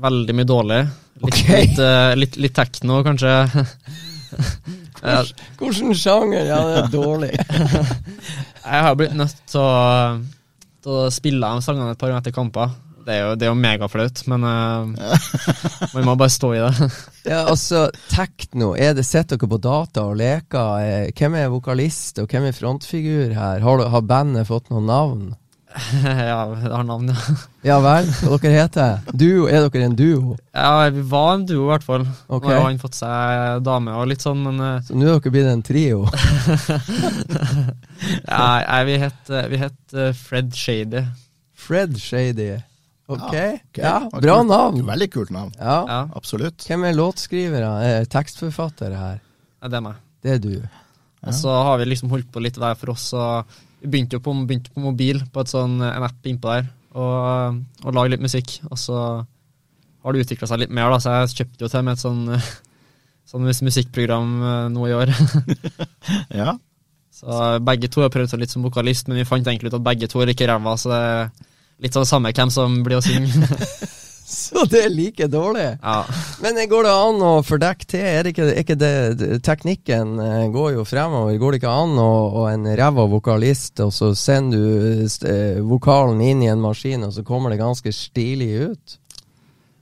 [0.00, 0.80] Veldig mye dårlig.
[1.20, 1.66] Litt, okay.
[1.66, 3.34] litt, eh, litt, litt tekno, kanskje.
[5.60, 6.44] Hvilken sjanger?
[6.48, 7.32] Ja, det er dårlig.
[8.70, 10.20] jeg har blitt nødt til å,
[10.84, 12.72] til å spille de sangene et par ganger etter kamper.
[13.00, 14.84] Det er jo, det er jo megaflaut, men uh,
[15.94, 16.72] man må bare stå i det.
[17.30, 20.68] Ja, altså, tekno, er det Sitter dere på data og leker?
[20.80, 23.60] Eh, Hvem er vokalist, og hvem er frontfigur her?
[23.60, 25.26] Har, du- har bandet fått noen navn?
[26.04, 27.34] ja, det har navn, ja.
[27.70, 29.44] Ja vel, hva dere heter Duo?
[29.46, 30.34] Er dere en duo?
[30.56, 32.06] Ja, vi var en duo, i hvert fall.
[32.26, 32.50] Okay.
[32.50, 35.34] Nå har han fått seg dame og litt sånn, men eh, Så nå er dere
[35.36, 36.00] blitt en trio?
[38.30, 41.04] Nei, nei, vi het, eh, vi het eh, Fred Shady.
[41.60, 42.50] Fred Shady.
[43.10, 43.50] Ok, Ja, okay.
[43.74, 44.48] ja, Ja, bra kult.
[44.50, 44.84] navn.
[44.86, 45.52] Veldig kult navn.
[45.58, 45.78] Ja.
[45.88, 46.62] Ja, Absolutt.
[46.66, 47.70] Hvem er låtskrivere?
[47.84, 49.18] Er tekstforfattere her?
[49.66, 49.98] det er meg.
[50.22, 50.54] Det er du.
[51.26, 53.10] Og så har vi liksom holdt på litt hver for oss.
[53.12, 53.44] Og
[53.82, 57.94] begynte jo på, begynte på mobil, på et sånn, en app innpå der, og, og
[57.96, 58.58] lage litt musikk.
[58.70, 58.96] Og så
[60.00, 62.24] har det utvikla seg litt mer, da, så jeg kjøpte jo til med et sånn,
[63.30, 65.14] sånn musikkprogram eh, nå i år.
[66.40, 66.54] Ja.
[67.14, 69.86] så begge to har prøvd seg litt som vokalist, men vi fant egentlig ut at
[69.86, 71.32] begge to er like ræva, så det er
[71.84, 73.50] litt sånn samme hvem som blir å synge.
[74.30, 75.66] Så det er like dårlig?
[75.82, 75.98] ja.
[76.42, 78.04] Men går det an å fordekke til?
[78.06, 81.34] Er det ikke, er ikke det, teknikken eh, går jo fremover.
[81.40, 82.12] Går det ikke an å,
[82.42, 87.14] å en ræva vokalist, og så sender du eh, vokalen inn i en maskin, og
[87.16, 88.96] så kommer det ganske stilig ut?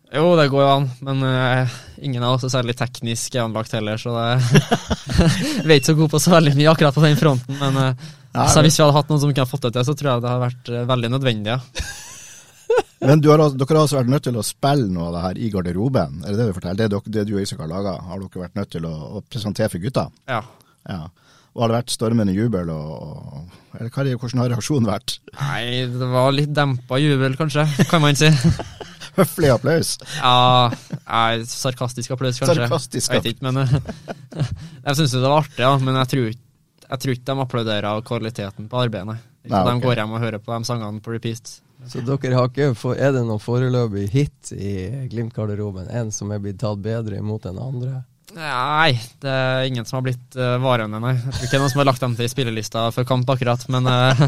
[0.09, 4.01] Jo, det går jo an, men uh, ingen av oss er særlig teknisk anlagt heller,
[4.01, 4.63] så det
[5.67, 8.07] Vi er ikke så gode på så veldig mye akkurat på den fronten, men uh,
[8.33, 10.25] Nei, hvis vi hadde hatt noen som kunne ha fått det til, så tror jeg
[10.25, 11.59] det hadde vært uh, veldig nødvendig.
[11.59, 11.99] Ja.
[13.09, 15.39] Men du har, dere har altså vært nødt til å spille noe av det her
[15.47, 16.19] i garderoben?
[16.25, 16.81] Er det det du forteller?
[16.81, 19.23] Det, dere, det du og Isak har laga, har dere vært nødt til å, å
[19.31, 20.09] presentere for gutta?
[20.31, 20.43] ja.
[20.89, 21.03] Ja.
[21.57, 25.15] Og har det vært stormende jubel, og, og eller hva hvordan har reaksjonen vært?
[25.41, 28.29] Nei, det var litt dempa jubel, kanskje, kan man si.
[29.19, 29.97] Høflig applaus.
[30.21, 30.69] Ja,
[31.09, 32.61] nei, sarkastisk applaus, kanskje.
[32.63, 33.25] Sarkastisk applaus.
[33.25, 33.65] Jeg vet ikke, men
[34.87, 37.43] Jeg syns jo det var artig, ja, men jeg tror, ikke- jeg tror ikke de
[37.49, 39.19] applauderer kvaliteten på arbeidet, nei.
[39.49, 39.73] Nei, okay.
[39.75, 41.57] De går hjem og hører på de sangene på repeat.
[41.87, 45.87] Så dere har ikke Er det noen foreløpig hit i Glimt-garderoben?
[45.95, 48.01] En som er blitt tatt bedre imot enn andre?
[48.37, 51.15] Nei, det er ingen som har blitt uh, varende, nei.
[51.17, 53.65] Jeg tror ikke det er noen som har lagt dem til spillelista før kamp, akkurat,
[53.73, 54.25] men uh,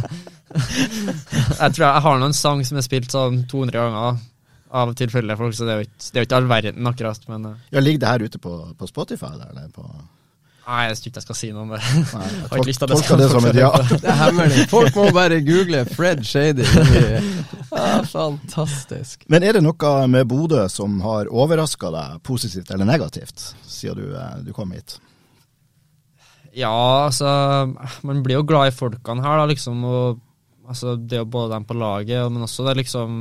[1.60, 4.22] Jeg tror jeg har noen sang som er spilt sånn 200 ganger
[4.80, 7.68] av tilfeldige folk, så det er jo ikke, all verden, akkurat, men uh.
[7.74, 9.34] Ja, Ligger det her ute på, på Spotify?
[9.50, 9.84] Eller på
[10.66, 11.80] Nei, jeg tror ikke jeg skal si noe om det.
[11.80, 13.70] Nei, jeg Har ikke lyst til at det skal tolker det som et ja.
[14.04, 14.64] Det er hemmelig.
[14.70, 16.66] Folk må bare google Fred Shady.
[17.70, 19.24] Ja, fantastisk.
[19.32, 24.16] Men er det noe med Bodø som har overraska deg positivt eller negativt, siden du,
[24.18, 24.98] eh, du kom hit?
[26.56, 27.26] Ja, altså
[28.02, 29.84] Man blir jo glad i folkene her, da, liksom.
[29.86, 30.22] Og,
[30.68, 33.20] altså, det er jo både dem på laget, men også det er liksom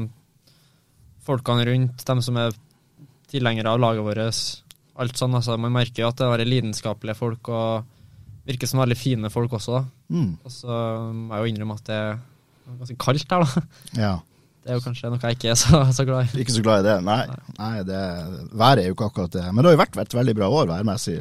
[1.29, 2.55] folkene rundt, dem som er
[3.29, 4.41] tilhengere av laget vårt.
[4.99, 5.55] Alt sånn, altså.
[5.61, 7.85] Man merker jo at det er lidenskapelige folk, og
[8.49, 9.79] virker som veldig fine folk også.
[9.79, 10.15] da.
[10.15, 10.31] Mm.
[10.43, 10.79] Og så
[11.13, 12.17] må jeg jo innrømme at det er
[12.81, 13.69] ganske kaldt her, da.
[13.99, 14.15] Ja.
[14.59, 16.41] Det er jo kanskje noe jeg ikke er så, så glad i.
[16.43, 17.21] Ikke så glad i det, nei.
[17.57, 17.99] nei det,
[18.51, 19.45] været er jo ikke akkurat det.
[19.47, 21.15] Men det har jo vært, vært et veldig bra år værmessig.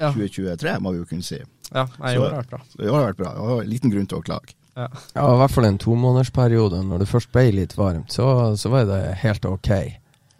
[0.00, 0.08] Ja.
[0.16, 1.38] 2023, må vi jo kunne si.
[1.68, 2.60] Ja, nei, i Så- år har vært bra.
[2.72, 3.34] Det har vært bra.
[3.44, 4.56] og en liten grunn til å klage.
[4.72, 4.88] Ja.
[5.14, 6.80] Ja, i hvert fall en tomånedersperiode.
[6.88, 9.70] Når det først ble litt varmt, så, så var det helt ok.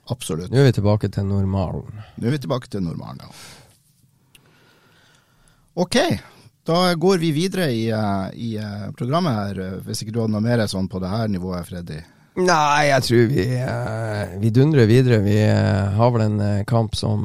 [0.09, 0.51] Absolutt.
[0.53, 2.03] Nå er vi tilbake til normalen.
[2.17, 3.33] Nå er vi tilbake til normalen, ja.
[5.79, 5.97] Ok,
[6.67, 10.33] da går vi videre i, eh, i eh, programmet her, eh, hvis ikke du har
[10.33, 12.01] noe mer sånn på det her nivået, Freddy.
[12.39, 13.47] Nei, jeg tror vi,
[14.43, 15.19] vi dundrer videre.
[15.25, 15.39] Vi
[15.99, 17.25] har vel en kamp som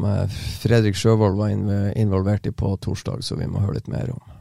[0.63, 4.33] Fredrik Sjøvold var involvert i på torsdag, så vi må høre litt mer om.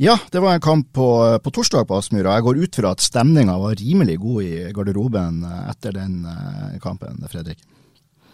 [0.00, 2.36] Ja, det var en kamp på, på torsdag på Aspmyra.
[2.38, 6.76] Jeg går ut fra at stemninga var rimelig god i garderoben eh, etter den eh,
[6.82, 7.64] kampen, Fredrik.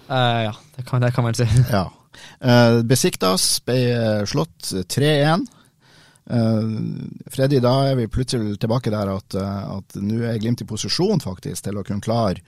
[0.05, 1.47] Uh, ja, det kan, det kan man si.
[1.73, 1.87] Ja.
[2.45, 3.81] Uh, Besiktas ble
[4.29, 5.47] slått 3-1.
[6.29, 6.69] Uh,
[7.33, 11.65] Freddy, da er vi plutselig tilbake der at, at nå er Glimt i posisjon faktisk
[11.65, 12.45] til å kunne klare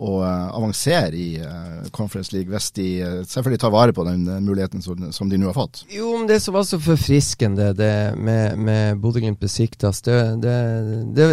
[0.00, 4.24] å uh, avansere i uh, Conference League, hvis de uh, selvfølgelig tar vare på den
[4.44, 5.82] muligheten som, de nå har fått?
[5.92, 10.56] Jo, men det som var så forfriskende det med, med Bodø-Glimt besiktas, det, det,
[11.16, 11.26] det,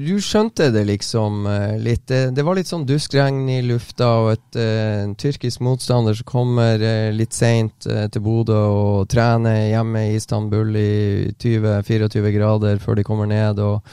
[0.00, 1.44] Du skjønte det liksom
[1.80, 2.06] litt.
[2.08, 6.80] Det, det var litt sånn duskregn i lufta, og et, en tyrkisk motstander som kommer
[7.12, 10.94] litt seint til Bodø og trener hjemme i Istanbul i
[11.36, 13.60] 20-24 grader før de kommer ned.
[13.60, 13.84] og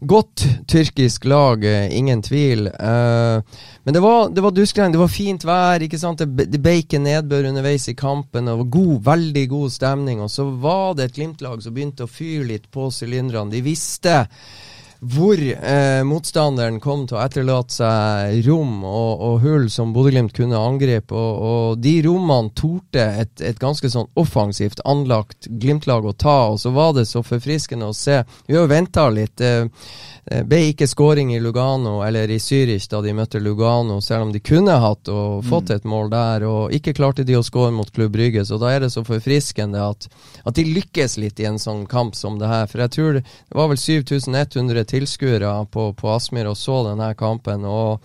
[0.00, 2.66] Godt tyrkisk lag, eh, ingen tvil.
[2.68, 3.40] Uh,
[3.82, 5.80] men det var, det var duskregn, det var fint vær.
[5.80, 6.20] ikke sant?
[6.20, 8.44] Det, det beiket nedbør underveis i kampen.
[8.44, 10.20] Det var god, veldig god stemning.
[10.20, 13.50] Og så var det et Glimt-lag som begynte å fyre litt på sylinderne.
[13.54, 14.26] De visste
[15.00, 20.60] hvor eh, motstanderen kom til å etterlate seg rom og, og hull som Bodø-Glimt kunne
[20.60, 21.14] angripe.
[21.14, 26.38] Og, og, de rommene torde et, et, ganske sånn offensivt anlagt Glimt-lag å ta.
[26.52, 28.22] Og så var det så forfriskende å se.
[28.46, 29.40] Vi har jo venta litt.
[29.40, 29.66] Eh,
[30.30, 34.32] Eh, ble ikke skåring i Lugano eller i Zürich da de møtte Lugano, selv om
[34.34, 35.76] de kunne hatt og fått mm.
[35.76, 36.46] et mål der.
[36.50, 39.84] Og ikke klarte de å skåre mot Klubb Brygge, så da er det så forfriskende
[39.86, 40.08] at,
[40.42, 42.66] at, de lykkes litt i en sånn kamp som det her.
[42.72, 47.64] For jeg tror det var vel 7100 tilskuere på, på Aspmyr og så denne kampen.
[47.64, 48.04] og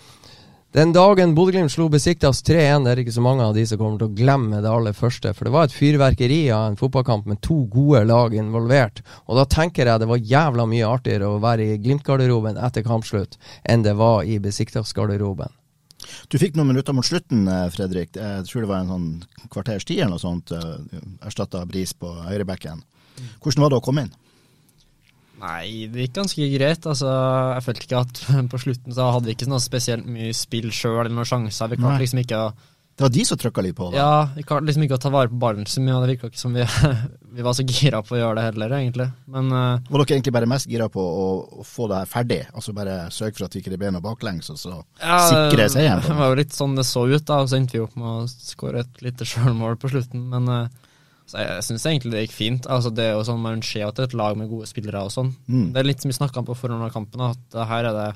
[0.72, 4.00] den dagen Bodø-Glimt slo Besiktas 3-1, det er ikke så mange av de som kommer
[4.00, 5.34] til å glemme det aller første.
[5.36, 9.02] For det var et fyrverkeri av en fotballkamp med to gode lag involvert.
[9.28, 13.36] Og da tenker jeg det var jævla mye artigere å være i Glimt-garderoben etter kampslutt
[13.68, 15.52] enn det var i Besiktas-garderoben.
[16.32, 18.16] Du fikk noen minutter mot slutten, eh, Fredrik.
[18.16, 20.56] Jeg tror det var en sånn kvarters tid eller noe sånt.
[20.56, 22.80] Eh, Erstatta Bris på høyrebekken.
[23.44, 24.16] Hvordan var det å komme inn?
[25.42, 26.84] Nei, det gikk ganske greit.
[26.86, 27.12] Altså,
[27.56, 31.06] jeg følte ikke at på slutten så hadde vi ikke noe spesielt mye spill sjøl
[31.06, 31.72] eller noen sjanser.
[31.72, 32.52] Vi klarte liksom ikke å
[33.00, 33.88] Det var de som trykka litt på?
[33.90, 33.98] da?
[33.98, 35.96] Ja, vi klarte liksom ikke å ta vare på ballen så mye.
[35.96, 36.68] og Det virka ikke som vi,
[37.38, 39.08] vi, var så gira på å gjøre det heller, egentlig.
[39.34, 41.26] Men uh, Var dere egentlig bare mest gira på å,
[41.64, 42.40] å, få det her ferdig?
[42.54, 45.72] Altså bare sørge for at vi ikke det ble noe baklengs, og så ja, sikre
[45.74, 46.06] seieren?
[46.12, 47.42] Det var jo litt sånn det så ut, da.
[47.42, 50.30] Og så endte vi opp med å skåre et lite sjølmål på slutten.
[50.36, 50.91] Men uh,
[51.32, 52.68] så jeg syns egentlig det gikk fint.
[52.68, 55.06] Altså Det er jo sånn man ser at det er et lag med gode spillere
[55.08, 55.32] og sånn.
[55.48, 55.70] Mm.
[55.72, 58.10] Det er litt som vi snakka om på forhånd av kampen, at her er det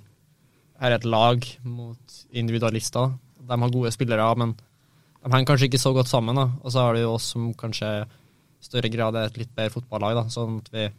[0.75, 3.13] her er et lag mot individualister.
[3.47, 6.35] De har gode spillere, men de henger kanskje ikke så godt sammen.
[6.35, 6.49] da.
[6.63, 9.77] Og så har det jo oss som kanskje i større grad er et litt bedre
[9.77, 10.19] fotballag.
[10.19, 10.91] da, Sånn at vi er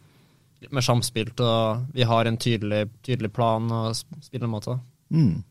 [0.63, 3.93] litt mer samspilt, og vi har en tydelig, tydelig plan og
[4.25, 4.79] spillemåte.
[5.13, 5.45] Mm.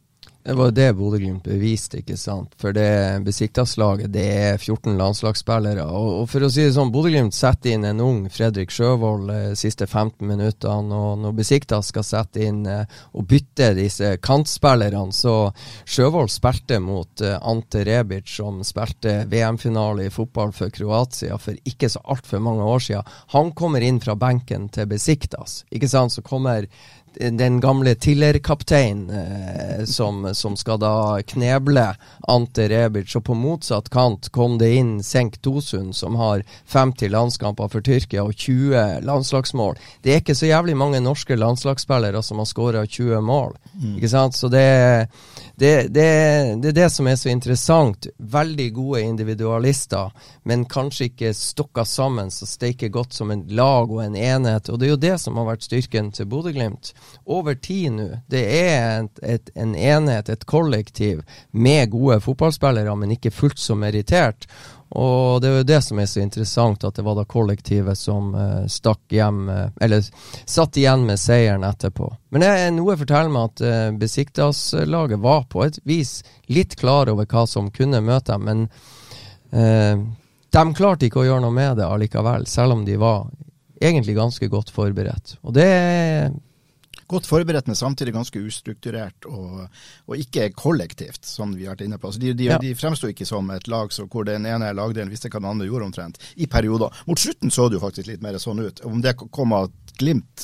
[0.46, 2.52] Det var det Bodø-Glimt beviste, ikke sant.
[2.62, 5.82] For det Besiktas-laget, det er 14 landslagsspillere.
[5.90, 9.40] Og, og for å si det sånn, Bodø-Glimt setter inn en ung Fredrik Sjøvold de
[9.40, 11.00] eh, siste 15 minuttene.
[11.00, 12.86] Og når Besiktas skal sette inn eh,
[13.18, 15.34] og bytte disse kantspillerne, så
[15.82, 21.90] Sjøvold spilte mot eh, Ante Rebic, som spilte VM-finale i fotball for Kroatia for ikke
[21.90, 23.18] så altfor mange år siden.
[23.34, 26.14] Han kommer inn fra benken til Besiktas, ikke sant.
[26.14, 26.70] Så kommer
[27.20, 31.86] den gamle Tiller-kapteinen eh, som, som, skal da kneble
[32.28, 33.16] Ante Rebic.
[33.16, 38.26] Og på motsatt kant kom det inn Senk Tosund, som har 50 landskamper for Tyrkia
[38.26, 39.80] og 20 landslagsmål.
[40.04, 43.56] Det er ikke så jævlig mange norske landslagsspillere som har skåra 20 mål.
[43.74, 43.96] Mm.
[43.98, 44.36] Ikke sant?
[44.36, 44.66] Så det,
[45.56, 46.10] det, det,
[46.62, 48.10] det, er det som er så interessant.
[48.18, 50.12] Veldig gode individualister,
[50.44, 54.70] men kanskje ikke stokka sammen så steike godt som en lag og en enhet.
[54.70, 56.94] Og det er jo det som har vært styrken til Bodø-Glimt
[57.26, 58.08] over tid nå.
[58.32, 63.78] Det er et, et, en enhet, et kollektiv, med gode fotballspillere, men ikke fullt så
[63.80, 64.48] merittert.
[64.96, 68.30] Og det er jo det som er så interessant, at det var da kollektivet som
[68.38, 70.06] uh, stakk hjem uh, Eller
[70.46, 72.12] satt igjen med seieren etterpå.
[72.32, 76.20] Men jeg, noe forteller meg at uh, Besiktas-laget var på et vis
[76.54, 78.68] litt klar over hva som kunne møte dem, men
[79.56, 83.30] de klarte ikke å gjøre noe med det allikevel, selv om de var
[83.80, 85.38] egentlig ganske godt forberedt.
[85.48, 85.70] Og det
[87.12, 89.68] godt forberedt, men samtidig ganske ustrukturert og,
[90.10, 92.10] og ikke kollektivt, som vi har vært inne på.
[92.10, 92.58] Altså de, de, ja.
[92.62, 95.70] de fremsto ikke som et lag så, hvor den ene lagdelen visste hva den andre
[95.70, 96.94] gjorde, omtrent, i perioder.
[97.10, 98.84] Mot slutten så det jo faktisk litt mer sånn ut.
[98.86, 100.44] Om det kom av Glimt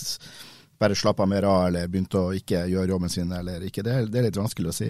[0.81, 4.21] bare slappa mer av eller begynte å ikke gjøre jobben sin eller ikke, det, det
[4.21, 4.87] er litt vanskelig å si.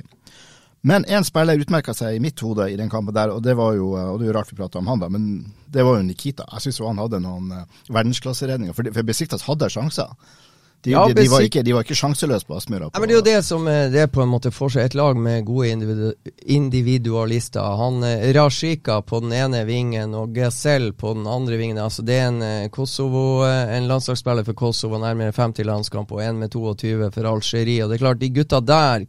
[0.87, 3.75] Men én spiller utmerka seg i mitt hode i den kampen der, og det var
[3.77, 6.05] jo og det er jo rart vi prater om han, da, men det var jo
[6.07, 6.47] Nikita.
[6.55, 10.15] Jeg syns han hadde noen uh, verdensklasseredninger, for, for Besiktas hadde sjanser.
[10.83, 12.87] De, ja, de, de, var ikke, de, var ikke, sjanseløse på Aspmyra.
[12.89, 15.19] Ja, det er jo det som eh, det på en måte får seg et lag
[15.19, 16.07] med gode individu
[16.49, 17.75] individualister.
[17.77, 21.77] Han eh, Rashika på den ene vingen og Gazell på den andre vingen.
[21.83, 26.41] Altså Det er en, eh, Kosovo, en landslagsspiller for Kosovo, nærmere 50 landskamp, og en
[26.41, 27.83] med 22 for Algerie.
[27.83, 29.05] Og det er klart, de gutta der,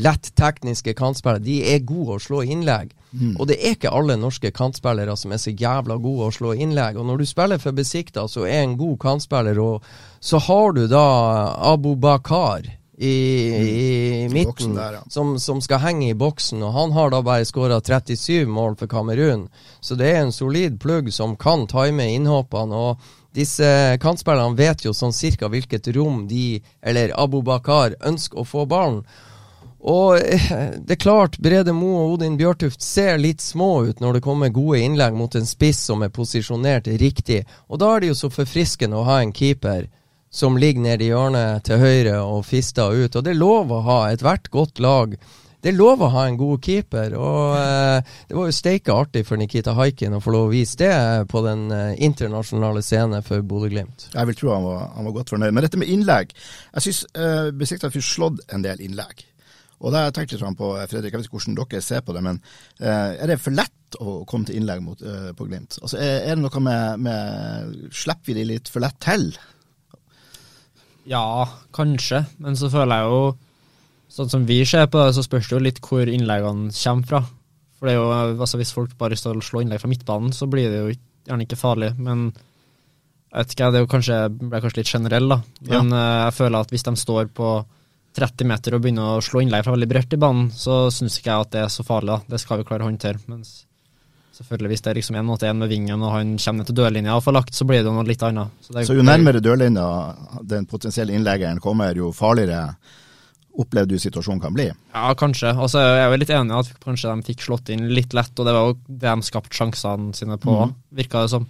[0.00, 2.96] lett tekniske kantspillere, de er gode å slå innlegg.
[3.12, 3.34] Mm.
[3.40, 6.98] Og det er ikke alle norske kantspillere som er så jævla gode å slå innlegg.
[7.00, 9.82] Og når du spiller for Besikta, så er en god kantspiller, og
[10.20, 11.04] så har du da
[11.72, 12.66] Abu Bakar
[13.00, 15.00] i, i I midten, der, ja.
[15.08, 16.62] som, som skal henge i boksen.
[16.62, 19.48] Og han har da bare skåra 37 mål for Kamerun,
[19.80, 22.76] så det er en solid plugg som kan time innhoppene.
[22.76, 28.44] og disse kantspillerne vet jo sånn cirka hvilket rom de, eller Abu Bakar, ønsker å
[28.44, 29.04] få ballen.
[29.80, 34.18] Og eh, det er klart, Brede Moe og Odin Bjørtuft ser litt små ut når
[34.18, 37.46] det kommer gode innlegg mot en spiss som er posisjonert riktig.
[37.68, 39.88] Og da er det jo så forfriskende å ha en keeper
[40.30, 43.16] som ligger nede i hjørnet til høyre og fister ut.
[43.16, 45.16] Og det er lov å ha ethvert godt lag.
[45.60, 47.16] Det er lov å ha en god keeper.
[47.20, 50.78] Og eh, det var jo steike artig for Nikita Haikin å få lov å vise
[50.80, 50.92] det
[51.30, 54.08] på den eh, internasjonale scenen for Bodø-Glimt.
[54.14, 55.52] Jeg vil tro han var, han var godt fornøyd.
[55.52, 59.26] Men dette med innlegg Jeg syns eh, Besikta fikk slått en del innlegg.
[59.80, 62.20] Og da har jeg litt på, Fredrik, jeg vet ikke hvordan dere ser på det,
[62.20, 62.36] men
[62.82, 65.78] uh, er det for lett å komme til innlegg mot, uh, på Glimt?
[65.80, 69.30] Altså, er, er det noe med, med Slipper vi de litt for lett til?
[71.08, 73.22] Ja, kanskje, men så føler jeg jo
[74.10, 77.20] Sånn som vi ser på det, så spørs det jo litt hvor innleggene kommer fra.
[77.78, 78.08] For det er jo,
[78.42, 80.88] altså Hvis folk bare står og slår innlegg fra midtbanen, så blir det jo
[81.28, 81.92] gjerne ikke farlig.
[81.94, 85.38] Men jeg vet ikke, det er jo kanskje, ble kanskje litt generell, da.
[85.70, 86.02] Men ja.
[86.26, 87.52] jeg føler at hvis de står på
[88.18, 91.30] 30 meter og begynner å slå innlegg fra veldig bredt i banen, så syns ikke
[91.30, 92.16] jeg at det er så farlig.
[92.18, 92.34] da.
[92.34, 93.22] Det skal vi klare å håndtere.
[93.30, 93.60] mens
[94.40, 96.78] selvfølgelig hvis det er liksom en mot en med vingen og han kommer ned til
[96.80, 98.56] dørlinja og får lagt, så blir det noe litt annet.
[98.64, 99.86] Så, det, så jo nærmere dørlinja
[100.48, 102.64] den potensielle innleggeren kommer, jo farligere
[103.60, 104.68] opplevde du situasjonen kan bli?
[104.70, 105.50] Ja, kanskje.
[105.52, 108.32] Altså, jeg er jo litt enig i at kanskje de fikk slått inn litt lett,
[108.38, 110.76] og det var jo det de skapte sjansene sine på, mm.
[111.00, 111.48] virka det som.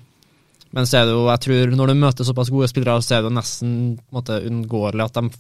[0.74, 3.22] Men så er det jo, jeg tror når du møter såpass gode spillere, så er
[3.22, 3.76] det jo nesten
[4.14, 5.30] måte uunngåelig at de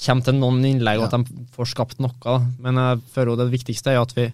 [0.00, 2.36] kommer til noen innlegg, og at de får skapt noe.
[2.62, 4.30] Men jeg føler jo det viktigste er at vi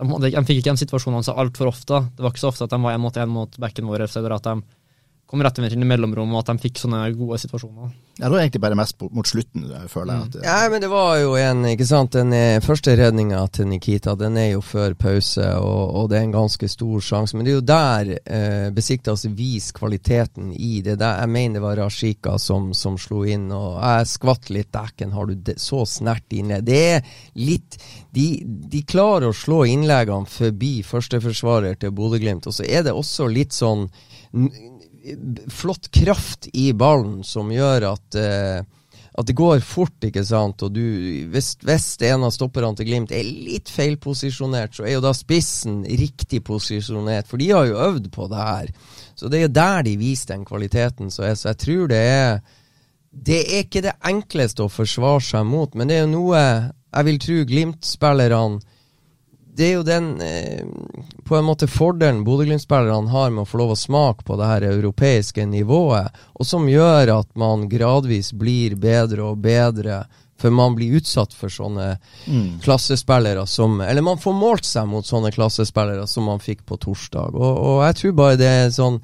[0.00, 2.04] de, de fikk ikke de situasjonene så altfor ofte.
[2.16, 4.36] Det var ikke så ofte at de var én mot én mot backen vår, eller
[4.38, 4.56] at de
[5.32, 7.92] kom rett inn i mellomrom, og at de fikk sånne gode situasjoner.
[8.18, 10.26] Ja, Det var egentlig bare mest mot slutten, føler jeg.
[10.26, 12.12] At, ja, men det var jo en, ikke sant.
[12.12, 16.26] Den er, første redninga til Nikita den er jo før pause, og, og, det er
[16.26, 17.38] en ganske stor sjanse.
[17.38, 20.98] Men det er jo der eh, Besiktas viser kvaliteten i det.
[21.00, 25.16] Der, jeg mener det var Rashika som, som slo inn, og jeg skvatt litt dekken.
[25.16, 26.66] Har du det, så snert innlegg?
[26.68, 27.80] Det er litt
[28.12, 33.30] de, de klarer å slå innleggene forbi førsteforsvarer til Bodø-Glimt, og så er det også
[33.32, 33.88] litt sånn
[35.50, 38.62] flott kraft i ballen som gjør at uh,
[39.12, 40.62] at det går fort, ikke sant.
[40.64, 40.82] Og du,
[41.32, 45.82] hvis, hvis en av stopperne til Glimt er litt feilposisjonert, så er jo da spissen
[45.84, 48.72] riktig posisjonert, for de har jo øvd på det her.
[49.12, 51.12] Så det er jo der de viser den kvaliteten.
[51.12, 52.42] Så jeg, så jeg tror det er
[53.12, 57.04] Det er ikke det enkleste å forsvare seg mot, men det er jo noe jeg
[57.04, 58.62] vil tro Glimt-spillerne
[59.54, 60.64] det er jo den eh,
[61.28, 64.66] på en måte fordelen Bodø-Glimt-spillerne har med å få lov å smake på det her
[64.70, 70.04] europeiske nivået, og som gjør at man gradvis blir bedre og bedre.
[70.40, 71.92] For man blir utsatt for sånne
[72.26, 72.62] mm.
[72.64, 77.36] klassespillere som Eller man får målt seg mot sånne klassespillere som man fikk på torsdag.
[77.36, 78.98] Og, og jeg tror bare det er sånn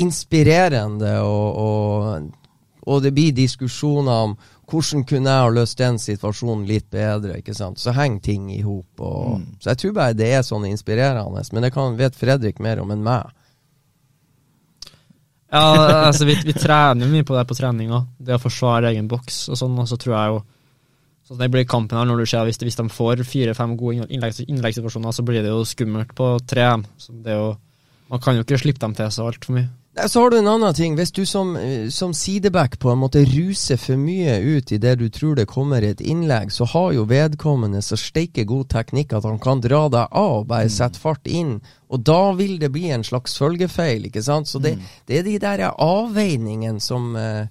[0.00, 2.30] inspirerende, og, og,
[2.86, 4.38] og det blir diskusjoner om
[4.70, 7.38] hvordan kunne jeg ha løst den situasjonen litt bedre?
[7.40, 7.80] ikke sant?
[7.80, 9.00] Så henger ting i hop.
[9.00, 9.46] Mm.
[9.60, 11.44] Så jeg tror bare det er sånn inspirerende.
[11.52, 13.30] Men det kan, vet Fredrik mer om enn meg.
[15.54, 18.02] Ja, altså vi, vi trener mye på det på treninga.
[18.18, 19.78] Det å forsvare egen boks og sånn.
[19.78, 20.42] Og så tror jeg jo
[21.24, 25.14] Sånn det blir kampen her når du ser hvis, hvis de får fire-fem gode innleggssituasjoner,
[25.16, 26.66] så blir det jo skummelt på tre.
[27.00, 27.54] Så det er jo,
[28.12, 29.70] man kan jo ikke slippe dem til så altfor mye.
[29.94, 30.96] Så har du en annen ting.
[30.98, 31.52] Hvis du som,
[31.90, 35.86] som sideback på en måte ruser for mye ut i det du tror det kommer
[35.86, 39.84] i et innlegg, så har jo vedkommende så steike god teknikk at han kan dra
[39.92, 40.74] deg av og bare mm.
[40.74, 41.60] sette fart inn.
[41.94, 44.50] Og da vil det bli en slags følgefeil, ikke sant.
[44.50, 44.90] Så det, mm.
[45.06, 47.46] det er de der avveiningene som eh,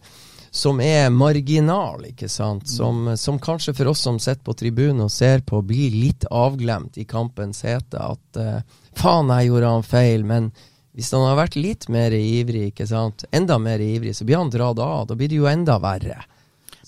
[0.54, 2.68] som er marginal, ikke sant.
[2.68, 2.74] Mm.
[2.76, 7.00] Som, som, kanskje for oss som sitter på tribunen og ser på, blir litt avglemt
[7.02, 7.98] i kampens hete.
[7.98, 8.60] At uh,
[8.94, 10.52] faen, jeg gjorde han feil, men
[10.94, 14.54] hvis han har vært litt mer ivrig, ikke sant, enda mer ivrig, så blir han
[14.54, 15.08] dratt av.
[15.10, 16.20] Da blir det jo enda verre.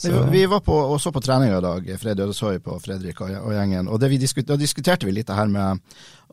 [0.04, 3.54] Vi, vi, var på, også på trening i dag, Fred Ødeshøi på Fredrik og, og
[3.56, 3.88] gjengen.
[3.88, 5.80] og diskuter, Da diskuterte vi litt det her med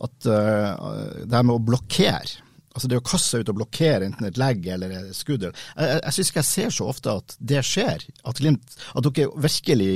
[0.03, 2.43] at uh, det her med å blokkere.
[2.73, 5.47] Altså det å kaste ut og blokkere enten et legg eller et skudd.
[5.47, 8.05] Jeg, jeg, jeg syns ikke jeg ser så ofte at det skjer.
[8.25, 9.93] At, Glimt, at dere virkelig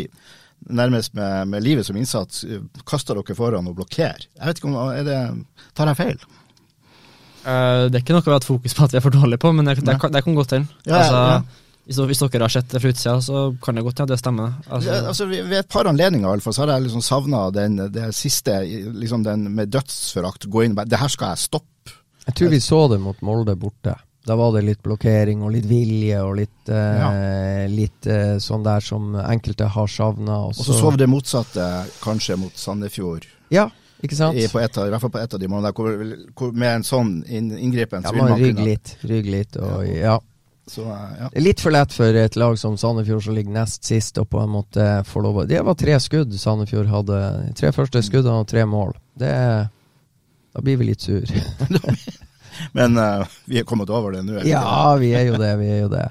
[0.71, 2.45] nærmest med, med livet som innsats
[2.89, 4.29] kaster dere foran og blokkerer.
[4.31, 5.21] Jeg vet ikke om, er det,
[5.75, 6.29] Tar jeg feil?
[7.47, 9.39] Uh, det er ikke noe vi har hatt fokus på at vi er for dårlige
[9.39, 10.81] på, men det, det, det kan godt hende.
[10.83, 11.77] Ja, altså, ja.
[11.87, 14.23] hvis, hvis, dere har sett det fra utsida, så kan det godt hende ja, det
[14.25, 14.57] stemmer.
[14.67, 18.59] Altså, ja, altså, ved et par anledninger i så har jeg liksom savna det siste,
[18.99, 20.51] liksom den med dødsforakt.
[20.51, 21.95] Gå inn og bare Det her skal jeg stoppe.
[22.27, 23.95] Jeg tror vi så det mot Molde borte.
[24.27, 28.83] Da var det litt blokkering og litt vilje og litt, eh, litt eh, sånn der
[28.83, 30.41] som enkelte har savna.
[30.49, 31.67] Og så så vi det motsatte
[32.03, 33.29] kanskje mot Sandefjord.
[33.55, 33.69] Ja,
[34.05, 34.37] ikke sant?
[34.37, 36.87] I, på et I hvert fall på et av de månedene hvor, hvor med en
[36.87, 40.19] sånn inn, inngripen Ja, så man man rygg litt, rygg litt og ja.
[40.69, 41.31] så, eh, ja.
[41.47, 44.53] Litt for lett for et lag som Sandefjord som ligger nest sist og på en
[44.53, 47.23] måte får lov Det var tre skudd Sandefjord hadde.
[47.57, 48.95] Tre første skuddene og tre mål.
[49.17, 49.33] Det
[50.57, 51.25] Da blir vi litt sur.
[52.77, 54.41] Men uh, vi er kommet over det nå.
[54.49, 56.07] ja, vi er jo det, vi er jo det.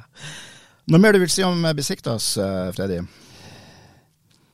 [0.93, 2.99] Noe mer du vil si om eh, Besiktas, uh, Freddy?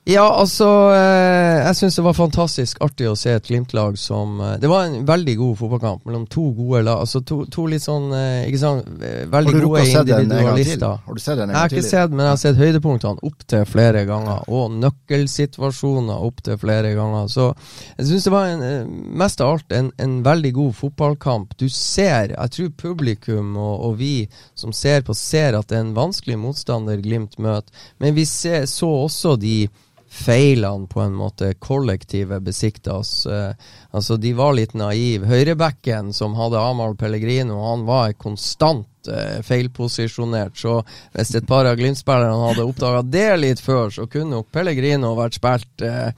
[0.09, 4.55] Ja, altså eh, Jeg syns det var fantastisk artig å se et Glimt-lag som eh,
[4.61, 7.03] Det var en veldig god fotballkamp mellom to gode lag.
[7.03, 8.87] Altså to, to litt sånn eh, Ikke sant
[9.29, 10.97] Veldig gode individualister.
[11.05, 11.53] Har du sett den en gang til?
[11.53, 14.41] Jeg har ikke sett, men jeg har sett høydepunktene opptil flere ganger.
[14.49, 17.29] Og nøkkelsituasjoner opptil flere ganger.
[17.29, 17.51] Så
[17.99, 21.53] jeg syns det var en, mest av alt en, en veldig god fotballkamp.
[21.61, 24.15] Du ser, jeg tror publikum og, og vi
[24.57, 27.85] som ser på, ser at det er en vanskelig motstander Glimt møter.
[28.01, 29.69] Men vi ser, så også de
[30.11, 33.25] feilene på en måte kollektive besikta oss.
[33.25, 33.53] Eh,
[33.91, 35.29] altså, de var litt naive.
[35.31, 40.57] Høyrebekken, som hadde Amahl Pellegrino, han var konstant eh, feilposisjonert.
[40.59, 40.81] Så
[41.15, 45.39] hvis et par av Glimt-spillerne hadde oppdaga det litt før, så kunne nok Pellegrino vært
[45.39, 46.11] spilt eh,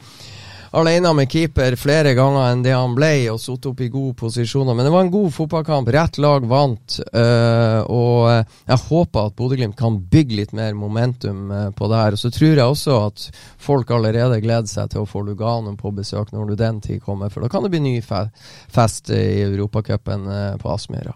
[0.73, 4.75] alene med keeper flere ganger enn det han ble, og satt opp i gode posisjoner.
[4.75, 5.91] Men det var en god fotballkamp.
[5.93, 6.99] Rett lag vant.
[7.13, 12.01] eh, og eh, jeg håper at Bodø-Glimt kan bygge litt mer momentum eh, på det
[12.01, 12.17] her.
[12.17, 13.27] Og så tror jeg også at
[13.61, 17.33] folk allerede gleder seg til å få Lugano på besøk når du den tid kommer,
[17.33, 18.25] for da kan det bli ny fe
[18.73, 20.25] fest i Europacupen
[20.61, 21.13] på Aspmyra.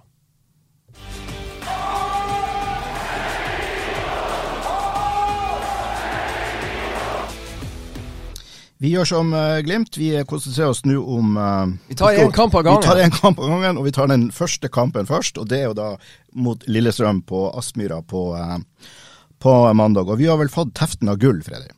[8.78, 12.54] Vi gjør som eh, Glimt, vi konsentrerer oss nå om eh, Vi tar én kamp
[12.56, 12.84] av gangen.
[12.84, 15.40] Vi tar en kamp av gangen, og vi tar den første kampen først.
[15.42, 15.90] Og det er jo da
[16.38, 18.94] mot Lillestrøm på Aspmyra på, eh,
[19.42, 20.12] på mandag.
[20.14, 21.74] Og vi har vel fått teften av gull, Fredrik?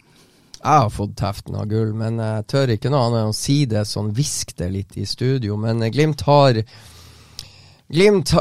[0.60, 3.62] Jeg har fått teften av gull, men jeg tør ikke noe annet enn å si
[3.72, 5.56] det sånn, hvisk det litt i studio.
[5.56, 6.60] Men Glimt har
[7.92, 8.40] Glimt uh,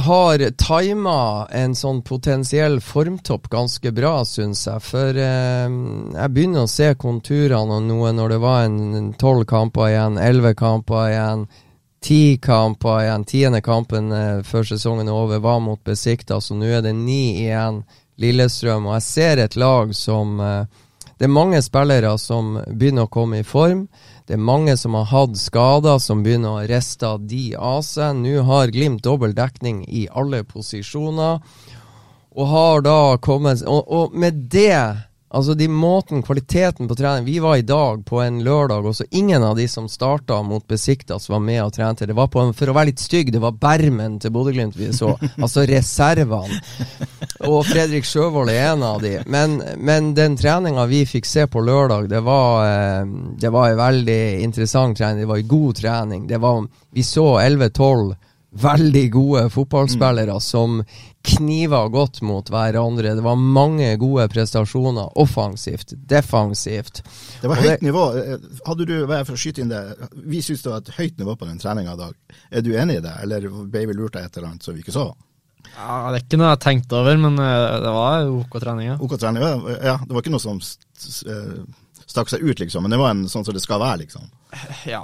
[0.00, 4.82] har tima en sånn potensiell formtopp ganske bra, syns jeg.
[4.84, 5.70] For uh,
[6.12, 10.52] jeg begynner å se konturene av noe når det var en tolv kamper igjen, elleve
[10.52, 11.46] kamper igjen.
[12.04, 13.24] Ti kamper igjen.
[13.32, 17.46] Tiende kampen uh, før sesongen er over var mot Besikta, så nå er det ni
[17.46, 17.80] igjen.
[18.20, 18.84] Lillestrøm.
[18.90, 23.48] Og jeg ser et lag som Det er mange spillere som begynner å komme i
[23.48, 23.86] form.
[24.30, 28.14] Det er mange som har hatt skader, som begynner å riste de av seg.
[28.22, 31.40] Nå har Glimt dobbel dekning i alle posisjoner,
[32.30, 34.78] og har da kommet Og, og med det
[35.30, 39.06] Altså de måten, kvaliteten på trening Vi var i dag på en lørdag, og så
[39.10, 42.06] ingen av de som starta mot Besiktas var med og trente.
[42.06, 44.92] Det var på en, For å være litt stygg, det var bermen til Bodø-Glimt vi
[44.94, 45.16] så.
[45.42, 46.58] Altså reservene.
[47.48, 49.14] Og Fredrik Sjøvold er en av de.
[49.30, 53.80] Men, men den treninga vi fikk se på lørdag, det var, eh, det var en
[53.80, 55.24] veldig interessant trening.
[55.24, 56.26] Det var en god trening.
[56.28, 58.12] Det var, vi så 11-12
[58.50, 60.80] veldig gode fotballspillere som
[61.22, 63.14] kniva godt mot hverandre.
[63.14, 67.02] Det var mange gode prestasjoner offensivt, defensivt.
[67.42, 68.04] Det var høyt høyt nivå.
[68.66, 69.82] Hadde du, for å skyte inn det,
[70.12, 72.14] Vi syns det var et høyt nivå på den treninga i dag.
[72.50, 74.82] Er du enig i det, eller ble vi lurt av et eller annet som vi
[74.84, 75.12] ikke så?
[75.76, 78.90] Ja, det er ikke noe jeg har tenkt over, men eh, det var OK trening.
[78.92, 78.96] Ja.
[79.00, 79.98] OK trening, ja, ja.
[80.04, 81.54] Det var ikke noe som eh,
[82.06, 82.84] stakk seg ut, liksom.
[82.84, 84.26] Men det var en sånn som det skal være, liksom.
[84.84, 85.00] Ja,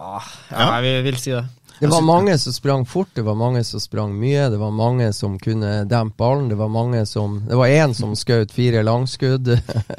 [0.50, 0.58] Ja.
[0.58, 1.46] ja jeg vil, vil si det.
[1.78, 5.10] Det var mange som sprang fort, det var mange som sprang mye, det var mange
[5.12, 9.50] som kunne dempe ballen, det var mange som Det var én som skjøt fire langskudd.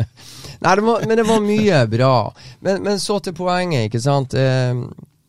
[0.63, 2.34] Nei, det var, men det var mye bra.
[2.65, 4.34] Men, men så til poenget, ikke sant.
[4.34, 4.74] Eh,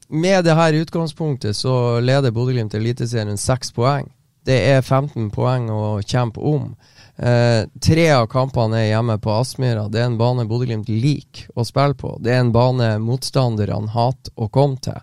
[0.09, 4.09] med det her utgangspunktet så leder Bodø-Glimt Eliteserien seks poeng.
[4.49, 6.71] Det er 15 poeng å kjempe om.
[7.19, 9.89] Eh, tre av kampene er hjemme på Aspmyra.
[9.93, 12.15] Det er en bane Bodø-Glimt liker å spille på.
[12.23, 14.97] Det er en bane motstanderne hater å komme til.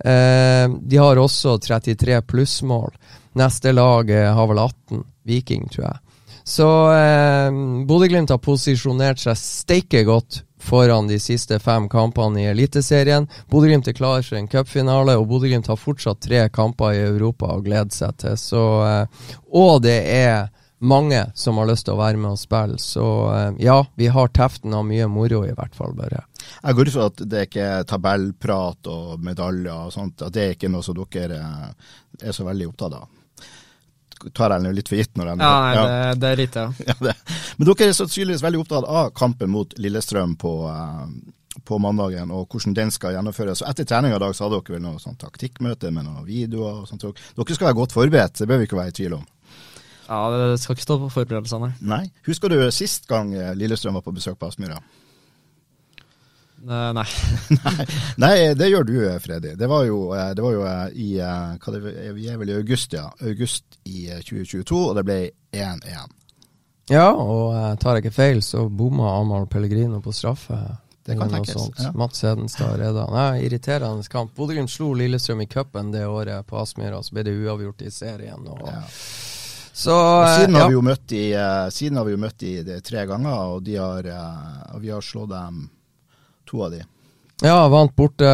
[0.00, 2.94] Eh, de har også 33 plussmål.
[3.36, 5.04] Neste lag eh, har vel 18.
[5.26, 6.02] Viking, tror jeg.
[6.46, 13.28] Så eh, Bodø-Glimt har posisjonert seg steike godt foran de siste fem kampene i Eliteserien.
[13.50, 17.62] Bodø-Glimt er klar for en cupfinale, og Bodø-Glimt har fortsatt tre kamper i Europa å
[17.64, 18.36] glede seg til.
[18.40, 20.48] Så, eh, og det er
[20.78, 22.78] mange som har lyst til å være med og spille.
[22.82, 26.24] Så eh, ja, vi har teften av mye moro, i hvert fall, bare.
[26.62, 30.44] Jeg går ut fra at det er ikke tabellprat og medaljer og sånt, at det
[30.44, 31.94] er ikke noe som dere eh,
[32.26, 33.08] er så veldig opptatt av.
[34.36, 35.44] Tar jeg jo litt for gitt når den...
[35.44, 36.66] Ja, nei, det, det er litt, ja.
[36.90, 37.14] Ja, det.
[37.58, 42.48] Men dere er sannsynligvis veldig opptatt av kampen mot Lillestrøm på, eh, på mandagen, og
[42.52, 43.62] hvordan den skal gjennomføres.
[43.62, 46.82] Så etter treninga i dag så hadde dere vel noe sånn taktikkmøte med noen videoer
[46.82, 47.06] og sånt.
[47.06, 49.24] Dere skal være godt forberedt, det bør vi ikke være i tvil om.
[50.06, 51.72] Ja, det skal ikke stå på forberedelsene.
[51.82, 52.04] Nei.
[52.28, 54.78] Husker du sist gang eh, Lillestrøm var på besøk på Aspmyra?
[56.66, 57.06] Eh, Nei.
[57.66, 57.86] Nei,
[58.16, 59.54] nei, det gjør du, Freddy.
[59.58, 61.82] Det var jo, eh, det var jo eh, i hva det,
[62.16, 63.06] Vi er vel i august, ja.
[63.22, 65.18] August i eh, 2022, og det ble
[65.54, 66.16] 1-1.
[66.90, 70.58] Ja, og tar jeg ikke feil, så bomma Amahl Pellegrino på straffe.
[71.06, 71.92] Det kan tenkes, ja.
[71.94, 73.06] Mats Hedenstad redda.
[73.14, 74.32] Nei, irriterende kamp.
[74.34, 78.42] Bodø-Glimt slo Lillestrøm i cupen det året på Aspmyra, så ble det uavgjort i serien.
[78.42, 78.82] Og, Ja.
[79.76, 80.68] Så Og siden, har ja.
[80.70, 83.74] vi jo møtt de, eh, siden har vi jo møtt de, tre ganger, og, de
[83.76, 84.06] har,
[84.72, 85.66] og vi har slått dem
[86.46, 86.82] to av de.
[87.44, 88.28] Ja, vant borte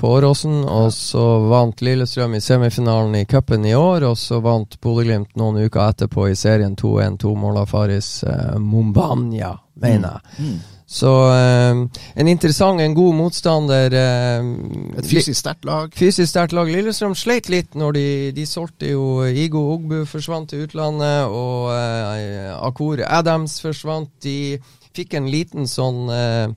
[0.00, 4.78] på Åråsen, og så vant Lillestrøm i semifinalen i cupen i år, og så vant
[4.80, 10.46] Bodø-Glimt noen uker etterpå i serien 2-1, to mål av Faris eh, Mumbanya, mener jeg.
[10.46, 10.56] Mm.
[10.92, 11.82] Så eh,
[12.24, 13.94] en interessant, en god motstander.
[14.00, 14.48] Eh,
[15.00, 15.92] Et fysisk sterkt lag.
[15.96, 16.72] Fysisk sterkt lag.
[16.72, 22.48] Lillestrøm sleit litt når de, de solgte jo Igo Ogbu forsvant til utlandet, og eh,
[22.56, 24.12] Akor Adams forsvant.
[24.24, 24.56] De
[24.96, 26.52] fikk en liten sånn eh,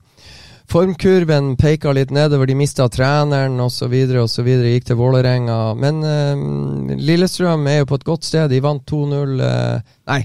[0.71, 3.93] Formkurven peka litt nedover, de mista treneren osv.
[4.21, 4.47] osv.
[4.47, 5.59] Gikk til Vålerenga.
[5.77, 8.49] Men eh, Lillestrøm er jo på et godt sted.
[8.49, 10.23] De vant 2-0 eh, Nei.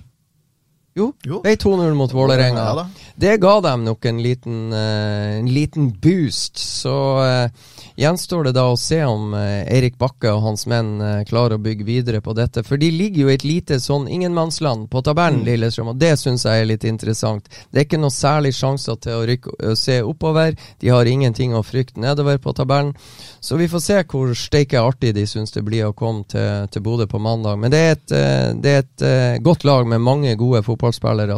[0.94, 1.40] Jo, Jo.
[1.44, 2.58] de 2-0 mot Vålerenga.
[2.58, 2.86] Ja.
[3.16, 6.58] Det ga dem nok en liten, uh, en liten boost.
[6.58, 7.50] Så uh,
[7.96, 11.62] gjenstår det da å se om uh, Eirik Bakke og hans menn eh, klarer å
[11.62, 12.62] bygge videre på dette.
[12.66, 16.46] For de ligger jo i et lite sånn ingenmannsland på tabellen, Lillestrøm, og det syns
[16.48, 17.46] jeg er litt interessant.
[17.70, 20.56] Det er ikke noe særlig sjanser til å rykke, å se oppover.
[20.80, 22.94] De har ingenting å frykte nedover på tabellen.
[23.40, 26.84] Så vi får se hvor steike artig de syns det blir å komme til, til
[26.84, 27.60] Bodø på mandag.
[27.60, 30.79] Men det er et, eh, det er et eh, godt lag med mange gode fotballspillere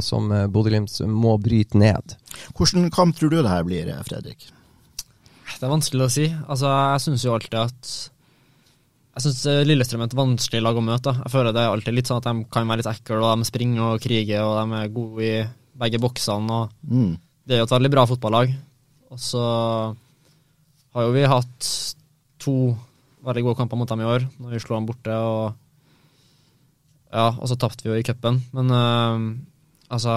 [0.03, 2.17] som eh, Bodø-Glimt må bryte ned.
[2.57, 4.49] Hvordan kamp tror du det her blir, eh, Fredrik?
[5.53, 6.27] Det er vanskelig å si.
[6.49, 7.91] Altså, jeg syns jo alltid at
[9.13, 11.03] Jeg syns Lillestrøm er et vanskelig lag å møte.
[11.13, 11.13] da.
[11.27, 13.45] Jeg føler det er alltid litt sånn at de kan være litt ekle, og de
[13.45, 15.47] springer og kriger, og de er gode i
[15.79, 16.51] begge boksene.
[16.51, 17.19] og Mm.
[17.47, 18.55] Det er jo et veldig bra fotballag.
[19.11, 19.43] Og så
[20.95, 21.95] har jo vi hatt
[22.41, 22.75] to
[23.23, 25.13] veldig gode kamper mot dem i år, når vi slo dem borte.
[25.13, 25.55] og
[27.13, 28.41] ja, og så tapte vi jo i cupen.
[28.57, 29.37] Men uh,
[29.93, 30.15] altså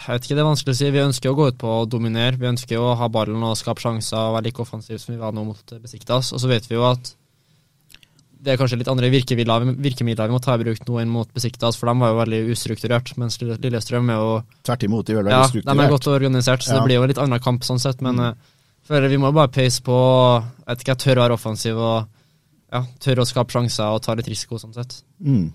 [0.00, 0.90] Jeg vet ikke, det er vanskelig å si.
[0.94, 2.38] Vi ønsker å gå ut på å dominere.
[2.40, 5.20] Vi ønsker jo å ha ballen og skape sjanser og være like offensive som vi
[5.20, 6.32] var nå mot Besiktas.
[6.32, 7.14] Og så vet vi jo at
[8.40, 11.76] det er kanskje litt andre virkemidler, vi må ta i bruk nå enn mot Besiktas,
[11.76, 13.10] for de var jo veldig ustrukturert.
[13.20, 14.30] Mens Lille- Lillestrøm er jo
[14.64, 15.76] Tvert imot, de er veldig ja, strukturert.
[15.76, 16.78] de er godt organisert, så Ja.
[16.78, 18.00] det blir jo en litt annen kamp sånn sett.
[18.00, 18.32] Men eh,
[18.88, 19.92] føler vi må jo bare peise på
[20.40, 22.08] jeg vet ikke, jeg tør å være offensiv og
[22.72, 25.02] ja, tør å skape sjanser og ta litt risiko sånn sett.
[25.24, 25.52] Mm.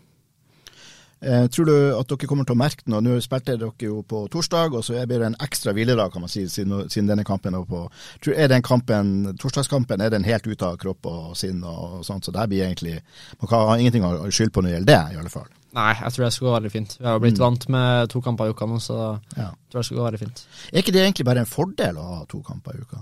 [1.25, 2.99] Eh, tror du at dere kommer til å merke noe?
[3.01, 6.29] Nå spilte dere jo på torsdag, og så blir det en ekstra hviledag, kan man
[6.29, 7.85] si, siden, siden denne kampen er på
[8.21, 12.25] tror, Er den kampen, torsdagskampen, er den helt ute av kropp og sinn og sånt,
[12.27, 12.99] så det blir egentlig
[13.41, 15.47] Man kan ha ingenting å skylde på når det gjelder det, i alle fall.
[15.75, 16.97] Nei, jeg tror det skal gå veldig fint.
[16.99, 17.45] Vi har jo blitt Mm.
[17.47, 19.49] vant med to kamper i uka nå, så Ja.
[19.49, 20.45] jeg tror det skal gå veldig fint.
[20.73, 22.97] Er ikke det egentlig bare en fordel å ha to kamper i uka?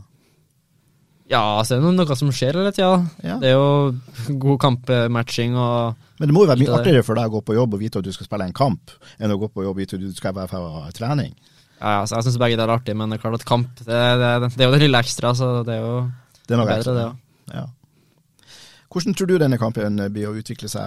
[1.33, 2.91] Ja, så er det noe som skjer hele tida.
[3.25, 3.39] Ja.
[3.41, 7.31] Det er jo god kampmatching og Men det må jo være mye artigere for deg
[7.31, 9.49] å gå på jobb og vite at du skal spille en kamp, enn å gå
[9.49, 11.33] på jobb og vite at du skal være for trening.
[11.81, 13.71] ja, ja, så Jeg syns begge deler er artig, men det er klart at kamp
[13.81, 13.87] det,
[14.21, 15.95] det, det er jo det lille ekstra, så det er jo
[16.47, 16.93] Det er noe bedre, ekstra.
[16.99, 17.17] det òg.
[17.57, 17.65] Ja.
[18.93, 20.83] Hvordan tror du denne kampen blir å utvikle seg,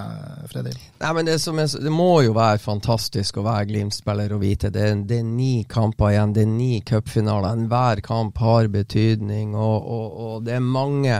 [0.52, 0.78] Fredrik?
[1.00, 5.26] Det, det må jo være fantastisk å være Glimt-spiller og vite det, er- det er
[5.26, 7.50] ni kamper igjen, det er ni cupfinaler.
[7.58, 11.18] Enhver kamp har betydning, og, og, og det er mange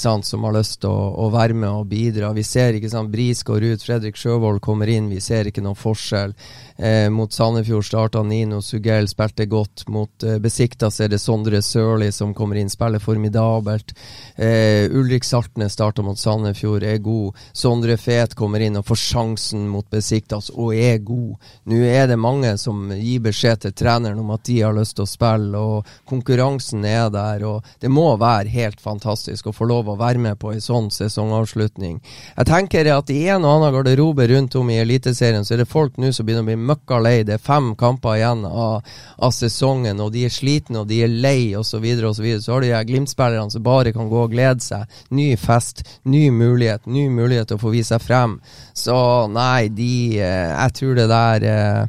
[0.00, 2.32] sant, som har lyst til å, å være med og bidra.
[2.32, 5.76] Vi ser ikke sant, Bris går ut, Fredrik Sjøvold kommer inn, vi ser ikke noen
[5.76, 6.32] forskjell.
[6.78, 9.86] Eh, mot Sandefjord starta Nino Sugell, spilte godt.
[9.88, 13.94] Mot eh, Besiktas er det Sondre Sørli som kommer inn, spiller formidabelt.
[14.36, 17.36] Eh, Ulrik Saltnes starta mot Sandefjord, er god.
[17.56, 21.48] Sondre Fet kommer inn og får sjansen mot Besiktas og er god.
[21.64, 25.06] Nå er det mange som gir beskjed til treneren om at de har lyst til
[25.06, 27.46] å spille, og konkurransen er der.
[27.48, 30.92] og Det må være helt fantastisk å få lov å være med på en sånn
[30.92, 32.02] sesongavslutning.
[32.36, 35.70] Jeg tenker at i en og annen garderobe rundt om i Eliteserien, så er det
[35.72, 37.16] folk nå som begynner å bli møkka lei.
[37.26, 38.86] Det er fem kamper igjen av,
[39.18, 41.76] av sesongen, og de er slitne og de er lei osv.
[41.76, 42.42] Så, videre, og så, videre.
[42.44, 44.86] så har du de Glimt-spillerne som bare kan gå og glede seg.
[45.14, 48.38] Ny fest, ny mulighet, ny mulighet til å få vise seg frem.
[48.76, 48.96] Så
[49.32, 51.84] nei, de eh, Jeg tror det der eh,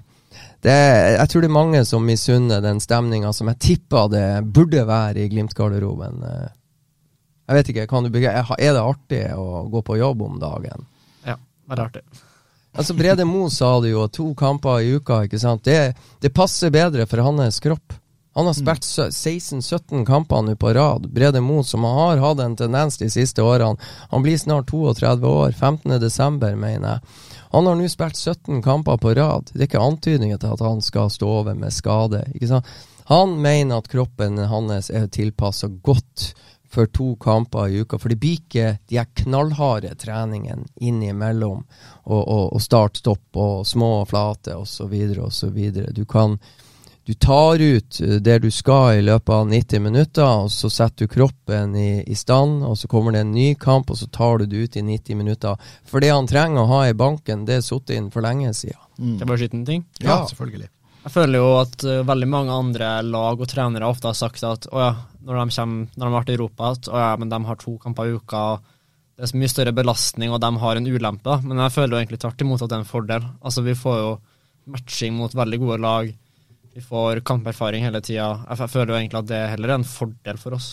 [0.66, 0.76] det,
[1.16, 5.24] jeg tror det er mange som misunner den stemninga som jeg tippa det burde være
[5.24, 6.24] i Glimt-garderoben.
[6.24, 6.48] Eh,
[7.48, 10.84] Jeg vet ikke, kan du er det artig å gå på jobb om dagen?
[11.24, 12.02] Ja, det er artig.
[12.78, 15.64] Altså Brede Mo sa det jo, to kamper i uka, ikke sant.
[15.66, 17.96] Det, det passer bedre for hans kropp.
[18.38, 21.08] Han har spilt 16-17 kamper nå på rad.
[21.10, 23.82] Brede Mo, som har hatt en tendens de siste årene.
[24.12, 25.56] Han blir snart 32 år.
[25.58, 25.96] 15.
[26.00, 27.16] desember, mener jeg.
[27.56, 29.50] Han har nå spilt 17 kamper på rad.
[29.50, 32.22] Det er ikke antydninger til at han skal stå over med skade.
[32.38, 32.70] Ikke sant?
[33.10, 36.36] Han mener at kroppen hans er tilpassa godt
[36.78, 37.98] for to kamper i uka.
[37.98, 41.66] For det blir ikke de her knallharde treningene innimellom.
[42.06, 44.94] Og, og, og start-stopp og små og flate osv.
[45.26, 45.60] osv.
[45.96, 46.38] Du kan
[47.08, 51.14] du tar ut det du skal i løpet av 90 minutter, og så setter du
[51.14, 54.46] kroppen i, i stand, og så kommer det en ny kamp, og så tar du
[54.52, 55.70] det ut i 90 minutter.
[55.88, 58.84] For det han trenger å ha i banken, det er sittet inn for lenge siden.
[58.98, 59.88] Kan er bare skyte en ting?
[60.04, 60.68] Ja, selvfølgelig.
[61.08, 64.66] Jeg føler jo at uh, veldig mange andre lag og trenere ofte har sagt at
[64.68, 64.90] å ja,
[65.24, 67.60] når de, kommer, når de har vært i Europa, at å ja, men de har
[67.62, 68.42] to kamper i uka,
[69.16, 71.38] det er så mye større belastning, og de har en ulempe.
[71.48, 73.30] Men jeg føler jo egentlig tvert imot at det er en fordel.
[73.40, 74.12] Altså, vi får jo
[74.76, 76.12] matching mot veldig gode lag.
[76.76, 78.28] Vi får kamperfaring hele tida.
[78.44, 80.70] Jeg, jeg føler jo egentlig at det heller er en fordel for oss.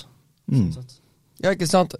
[0.50, 0.66] Mm.
[0.74, 0.98] Sånn sett.
[1.42, 1.96] Ja, ikke sant.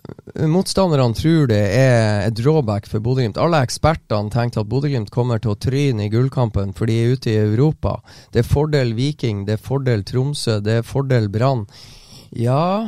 [0.47, 3.39] Motstanderne tror det er et drawback for Bodø-Glimt.
[3.41, 7.33] Alle ekspertene tenkte at Bodø-Glimt kommer til å tryne i gullkampen, for de er ute
[7.33, 7.97] i Europa.
[8.33, 11.67] Det er fordel Viking, det er fordel Tromsø, det er fordel Brann.
[12.31, 12.87] Ja,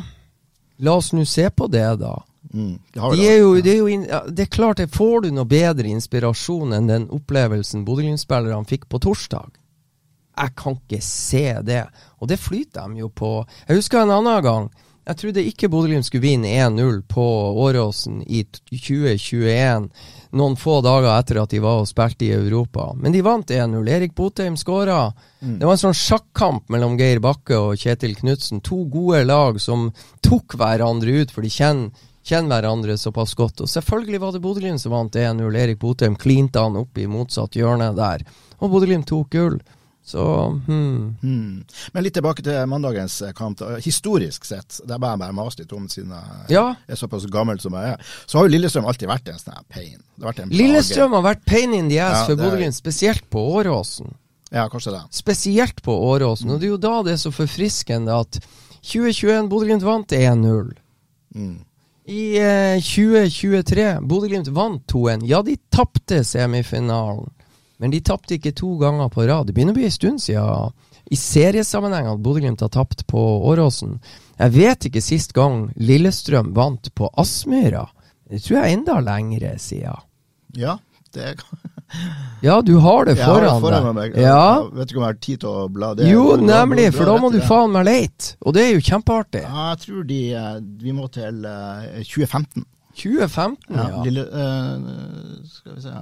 [0.79, 2.15] la oss nå se på det, da.
[2.55, 2.79] Mm.
[2.95, 5.51] Det De er jo, det, er jo in, det er klart, det får du noe
[5.51, 9.51] bedre inspirasjon enn den opplevelsen Bodø-Glimt-spillerne fikk på torsdag.
[10.37, 11.85] Jeg kan ikke se det.
[12.21, 13.41] Og det flyter de jo på.
[13.67, 14.67] Jeg husker en annen gang.
[15.07, 17.25] Jeg trodde ikke Bodø-Glimt skulle vinne 1-0 på
[17.63, 19.85] Åråsen i 2021,
[20.35, 22.89] noen få dager etter at de var og spilte i Europa.
[22.99, 23.87] Men de vant 1-0.
[23.87, 25.13] Erik Botheim skåra.
[25.39, 28.65] Det var en sånn sjakkamp mellom Geir Bakke og Kjetil Knutsen.
[28.67, 29.93] To gode lag som
[30.27, 31.95] tok hverandre ut, for de kjenner,
[32.27, 33.63] kjenner hverandre såpass godt.
[33.63, 35.47] Og selvfølgelig var det Bodø-Glimt som vant 1-0.
[35.55, 38.27] Erik Botheim klinte han opp i motsatt hjørne der.
[38.59, 39.63] Og Bodø-Glimt tok gull.
[40.07, 40.23] Så
[40.69, 41.17] hmm.
[41.23, 41.65] Mm.
[41.93, 43.63] Men litt tilbake til mandagens kamp.
[43.83, 46.67] Historisk sett, det er bare jeg bare mast litt om siden jeg Ja.
[46.87, 49.99] er såpass gammel som jeg er, så har jo Lillestrøm alltid vært en sånn pain.
[50.15, 50.55] Det har vært en.
[50.55, 54.15] Lillestrøm har vært pain in the ass Ja, for Bodø-Glimt, spesielt på Åråsen.
[54.55, 55.03] Ja, kanskje det.
[55.11, 56.51] Spesielt på Åråsen.
[56.55, 58.39] Og det er jo da det er så forfriskende at
[58.87, 60.71] 2021 Bodø-Glimt vant 1-0.
[61.35, 61.57] Mm.
[62.07, 65.27] I eh, 2023 Bodø-Glimt vant 2-1.
[65.27, 67.33] Ja, de tapte semifinalen,
[67.79, 69.47] men de tapte ikke to ganger på rad.
[69.49, 70.73] Det begynner å bli en stund siden
[71.13, 73.21] i seriesammenheng at Bodø-Glimt har tapt på
[73.51, 73.99] Åråsen.
[74.41, 77.87] Jeg vet ikke sist gang Lillestrøm vant på Aspmyra.
[78.27, 80.03] Det tror jeg er enda lengre siden.
[80.57, 80.79] Ja,
[81.15, 81.63] det kan
[82.43, 83.95] Ja, du har det Jeg har det foran, foran deg.
[83.95, 84.17] meg.
[84.19, 84.63] Ja.
[84.65, 86.09] Jeg vet ikke om jeg har tid til å bla det.
[86.11, 88.35] Jo, nemlig, for da må du faen meg leite.
[88.43, 89.45] Og det er jo kjempeartig.
[89.47, 92.67] Ja, jeg tror de eh, Vi må til eh, 2015.
[92.97, 94.03] 2015, Ja, ja.
[94.09, 95.93] Lille, uh, skal vi se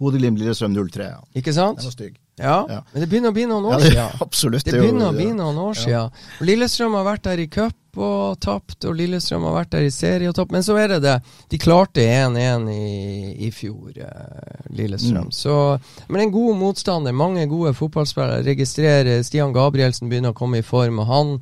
[0.00, 1.20] Bodø-Glimt Lillestrøm 03, ja.
[1.38, 1.80] Ikke sant?
[1.80, 2.16] Den var stygg.
[2.36, 2.66] Ja.
[2.68, 2.82] Ja.
[2.92, 4.16] Men det begynner å bli noen år siden.
[4.26, 4.66] absolutt.
[4.66, 6.22] Det er begynner å bli noen år siden.
[6.36, 9.92] Og Lillestrøm har vært der i cup og tapt, og Lillestrøm har vært der i
[9.94, 10.52] serie og tapt.
[10.52, 11.14] Men så er det det.
[11.52, 12.90] De klarte 1-1 i,
[13.46, 15.30] i fjor, eh, Lillestrøm.
[15.30, 15.36] Mm.
[15.38, 15.54] Så,
[16.12, 17.16] men en god motstander.
[17.16, 18.44] Mange gode fotballspillere.
[18.44, 21.32] Registrerer Stian Gabrielsen begynner å komme i form, og han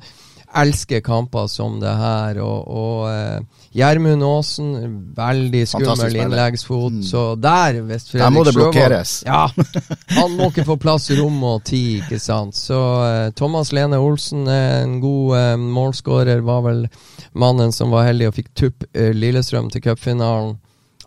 [0.55, 2.39] elsker kamper som det her.
[2.43, 4.69] Og, uh, Gjermund Aasen,
[5.17, 6.99] veldig skummel innleggsfot.
[6.99, 7.03] Mm.
[7.03, 9.15] Så der, hvis Der må Fredrik det blokkeres.
[9.25, 9.49] Ja.
[10.15, 12.55] Han må ikke få plass, rom og tid, ikke sant.
[12.55, 16.45] Så uh, Thomas Lene Olsen er en god uh, målskårer.
[16.45, 16.85] Var vel
[17.35, 20.55] mannen som var heldig og fikk tupp eh, Lillestrøm til cupfinalen.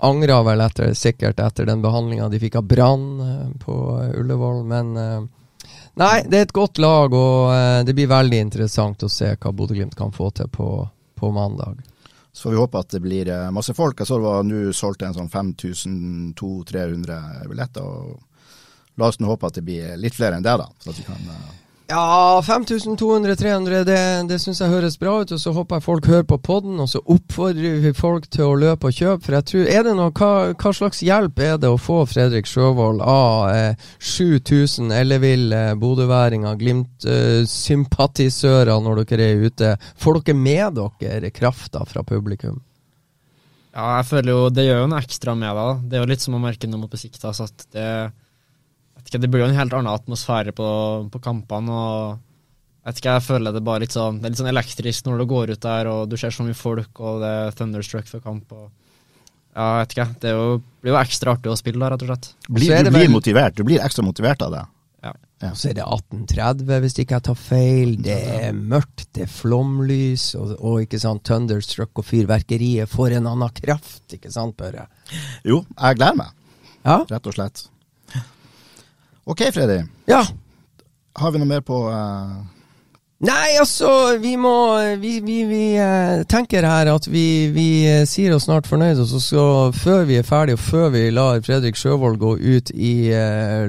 [0.05, 4.62] Angra vel etter, sikkert etter den behandlinga de fikk av Brann eh, på eh, Ullevål,
[4.68, 5.18] men eh,
[5.99, 9.51] Nei, det er et godt lag, og eh, det blir veldig interessant å se hva
[9.51, 10.86] Bodø-Glimt kan få til på,
[11.18, 11.82] på mandag.
[12.30, 13.99] Så får vi håpe at det blir eh, masse folk.
[13.99, 17.82] Jeg så det var nå solgt en sånn 5200-300 billetter.
[17.82, 18.22] og
[18.99, 20.68] La oss nå håpe at det blir litt flere enn det, da.
[20.78, 21.51] Så at vi kan, eh,
[21.91, 25.30] Ja, 5200-300, det, det syns jeg høres bra ut.
[25.32, 28.59] Og så håper jeg folk hører på podden, og så oppfordrer vi folk til å
[28.61, 29.24] løpe og kjøpe.
[29.24, 32.45] For jeg tror, er det noe, hva, hva slags hjelp er det å få Fredrik
[32.51, 33.72] Sjøvold av eh,
[34.05, 39.72] 7000 elleville eh, bodøværinger, Glimt-sympatisører, når dere er ute?
[39.97, 42.61] Får dere med dere krafta fra publikum?
[43.72, 45.89] Ja, jeg føler jo det gjør jo noe ekstra med deg.
[45.89, 47.41] Det er jo litt som å merke noe mot Besiktas.
[47.49, 48.12] At det,
[49.11, 50.68] ikke, det blir jo en helt annen atmosfære på,
[51.12, 51.70] på kampene.
[51.72, 52.18] og
[52.84, 55.18] jeg vet ikke, jeg føler det bare litt sånn Det er litt sånn elektrisk når
[55.20, 58.22] du går ut der og du ser så mye folk, og det er thunderstruck før
[58.24, 58.52] kamp.
[58.52, 58.68] og
[59.59, 60.09] ja, jeg vet ikke.
[60.22, 62.26] Det er jo, blir jo ekstra artig å spille da, rett og slett.
[62.48, 63.56] blir, du blir vel- motivert.
[63.59, 64.61] Du blir ekstra motivert av det.
[65.02, 65.12] Ja.
[65.42, 65.50] Ja.
[65.54, 67.96] Så er det 1830, hvis ikke jeg tar feil.
[68.02, 73.26] Det er mørkt, det er flomlys, og, og ikke sant, thunderstruck og fyrverkeriet får en
[73.32, 74.86] annen kraft, ikke sant, Børre?
[75.46, 76.32] Jo, jeg gleder meg,
[76.86, 77.00] Ja?
[77.11, 77.64] rett og slett.
[79.28, 79.82] Ok, Freddy.
[80.08, 80.22] Ja.
[81.18, 82.38] Har vi noe mer på, uh...
[83.18, 83.88] Nei, altså,
[84.22, 88.68] vi må Vi, vi, vi uh, tenker her at vi, vi uh, sier oss snart
[88.70, 92.36] fornøyd, og så skal, før vi er ferdige, og før vi lar Fredrik Sjøvold gå
[92.38, 92.92] ut i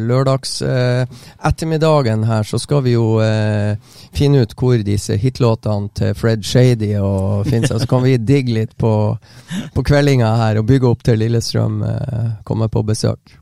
[0.06, 3.18] lørdags ettermiddagen her, så skal vi jo
[4.16, 7.74] finne ut hvor disse hitlåtene til Fred Shady og finnes.
[7.74, 8.94] Så kan vi digge litt på,
[9.74, 11.82] på kveldinga her og bygge opp til Lillestrøm
[12.46, 13.39] kommer på besøk.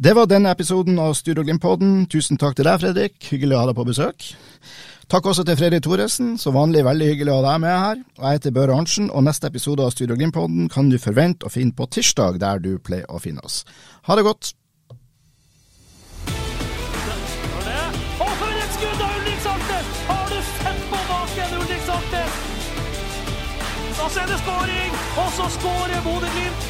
[0.00, 2.06] Det var denne episoden av Studio Glimt-podden.
[2.08, 3.18] Tusen takk til deg, Fredrik.
[3.20, 4.28] Hyggelig å ha deg på besøk.
[5.12, 6.30] Takk også til Fredrik Thoresen.
[6.40, 8.00] Som vanlig veldig hyggelig å ha deg med her.
[8.16, 11.52] Og Jeg heter Børre Arntzen, og neste episode av Studio Glimt-podden kan du forvente å
[11.52, 13.66] finne på tirsdag, der du pleier å finne oss.
[14.08, 14.54] Ha det godt.
[14.88, 14.96] Og?
[24.10, 24.92] Så er det skåring,
[25.22, 26.69] og så skårer Bodø-Glimt.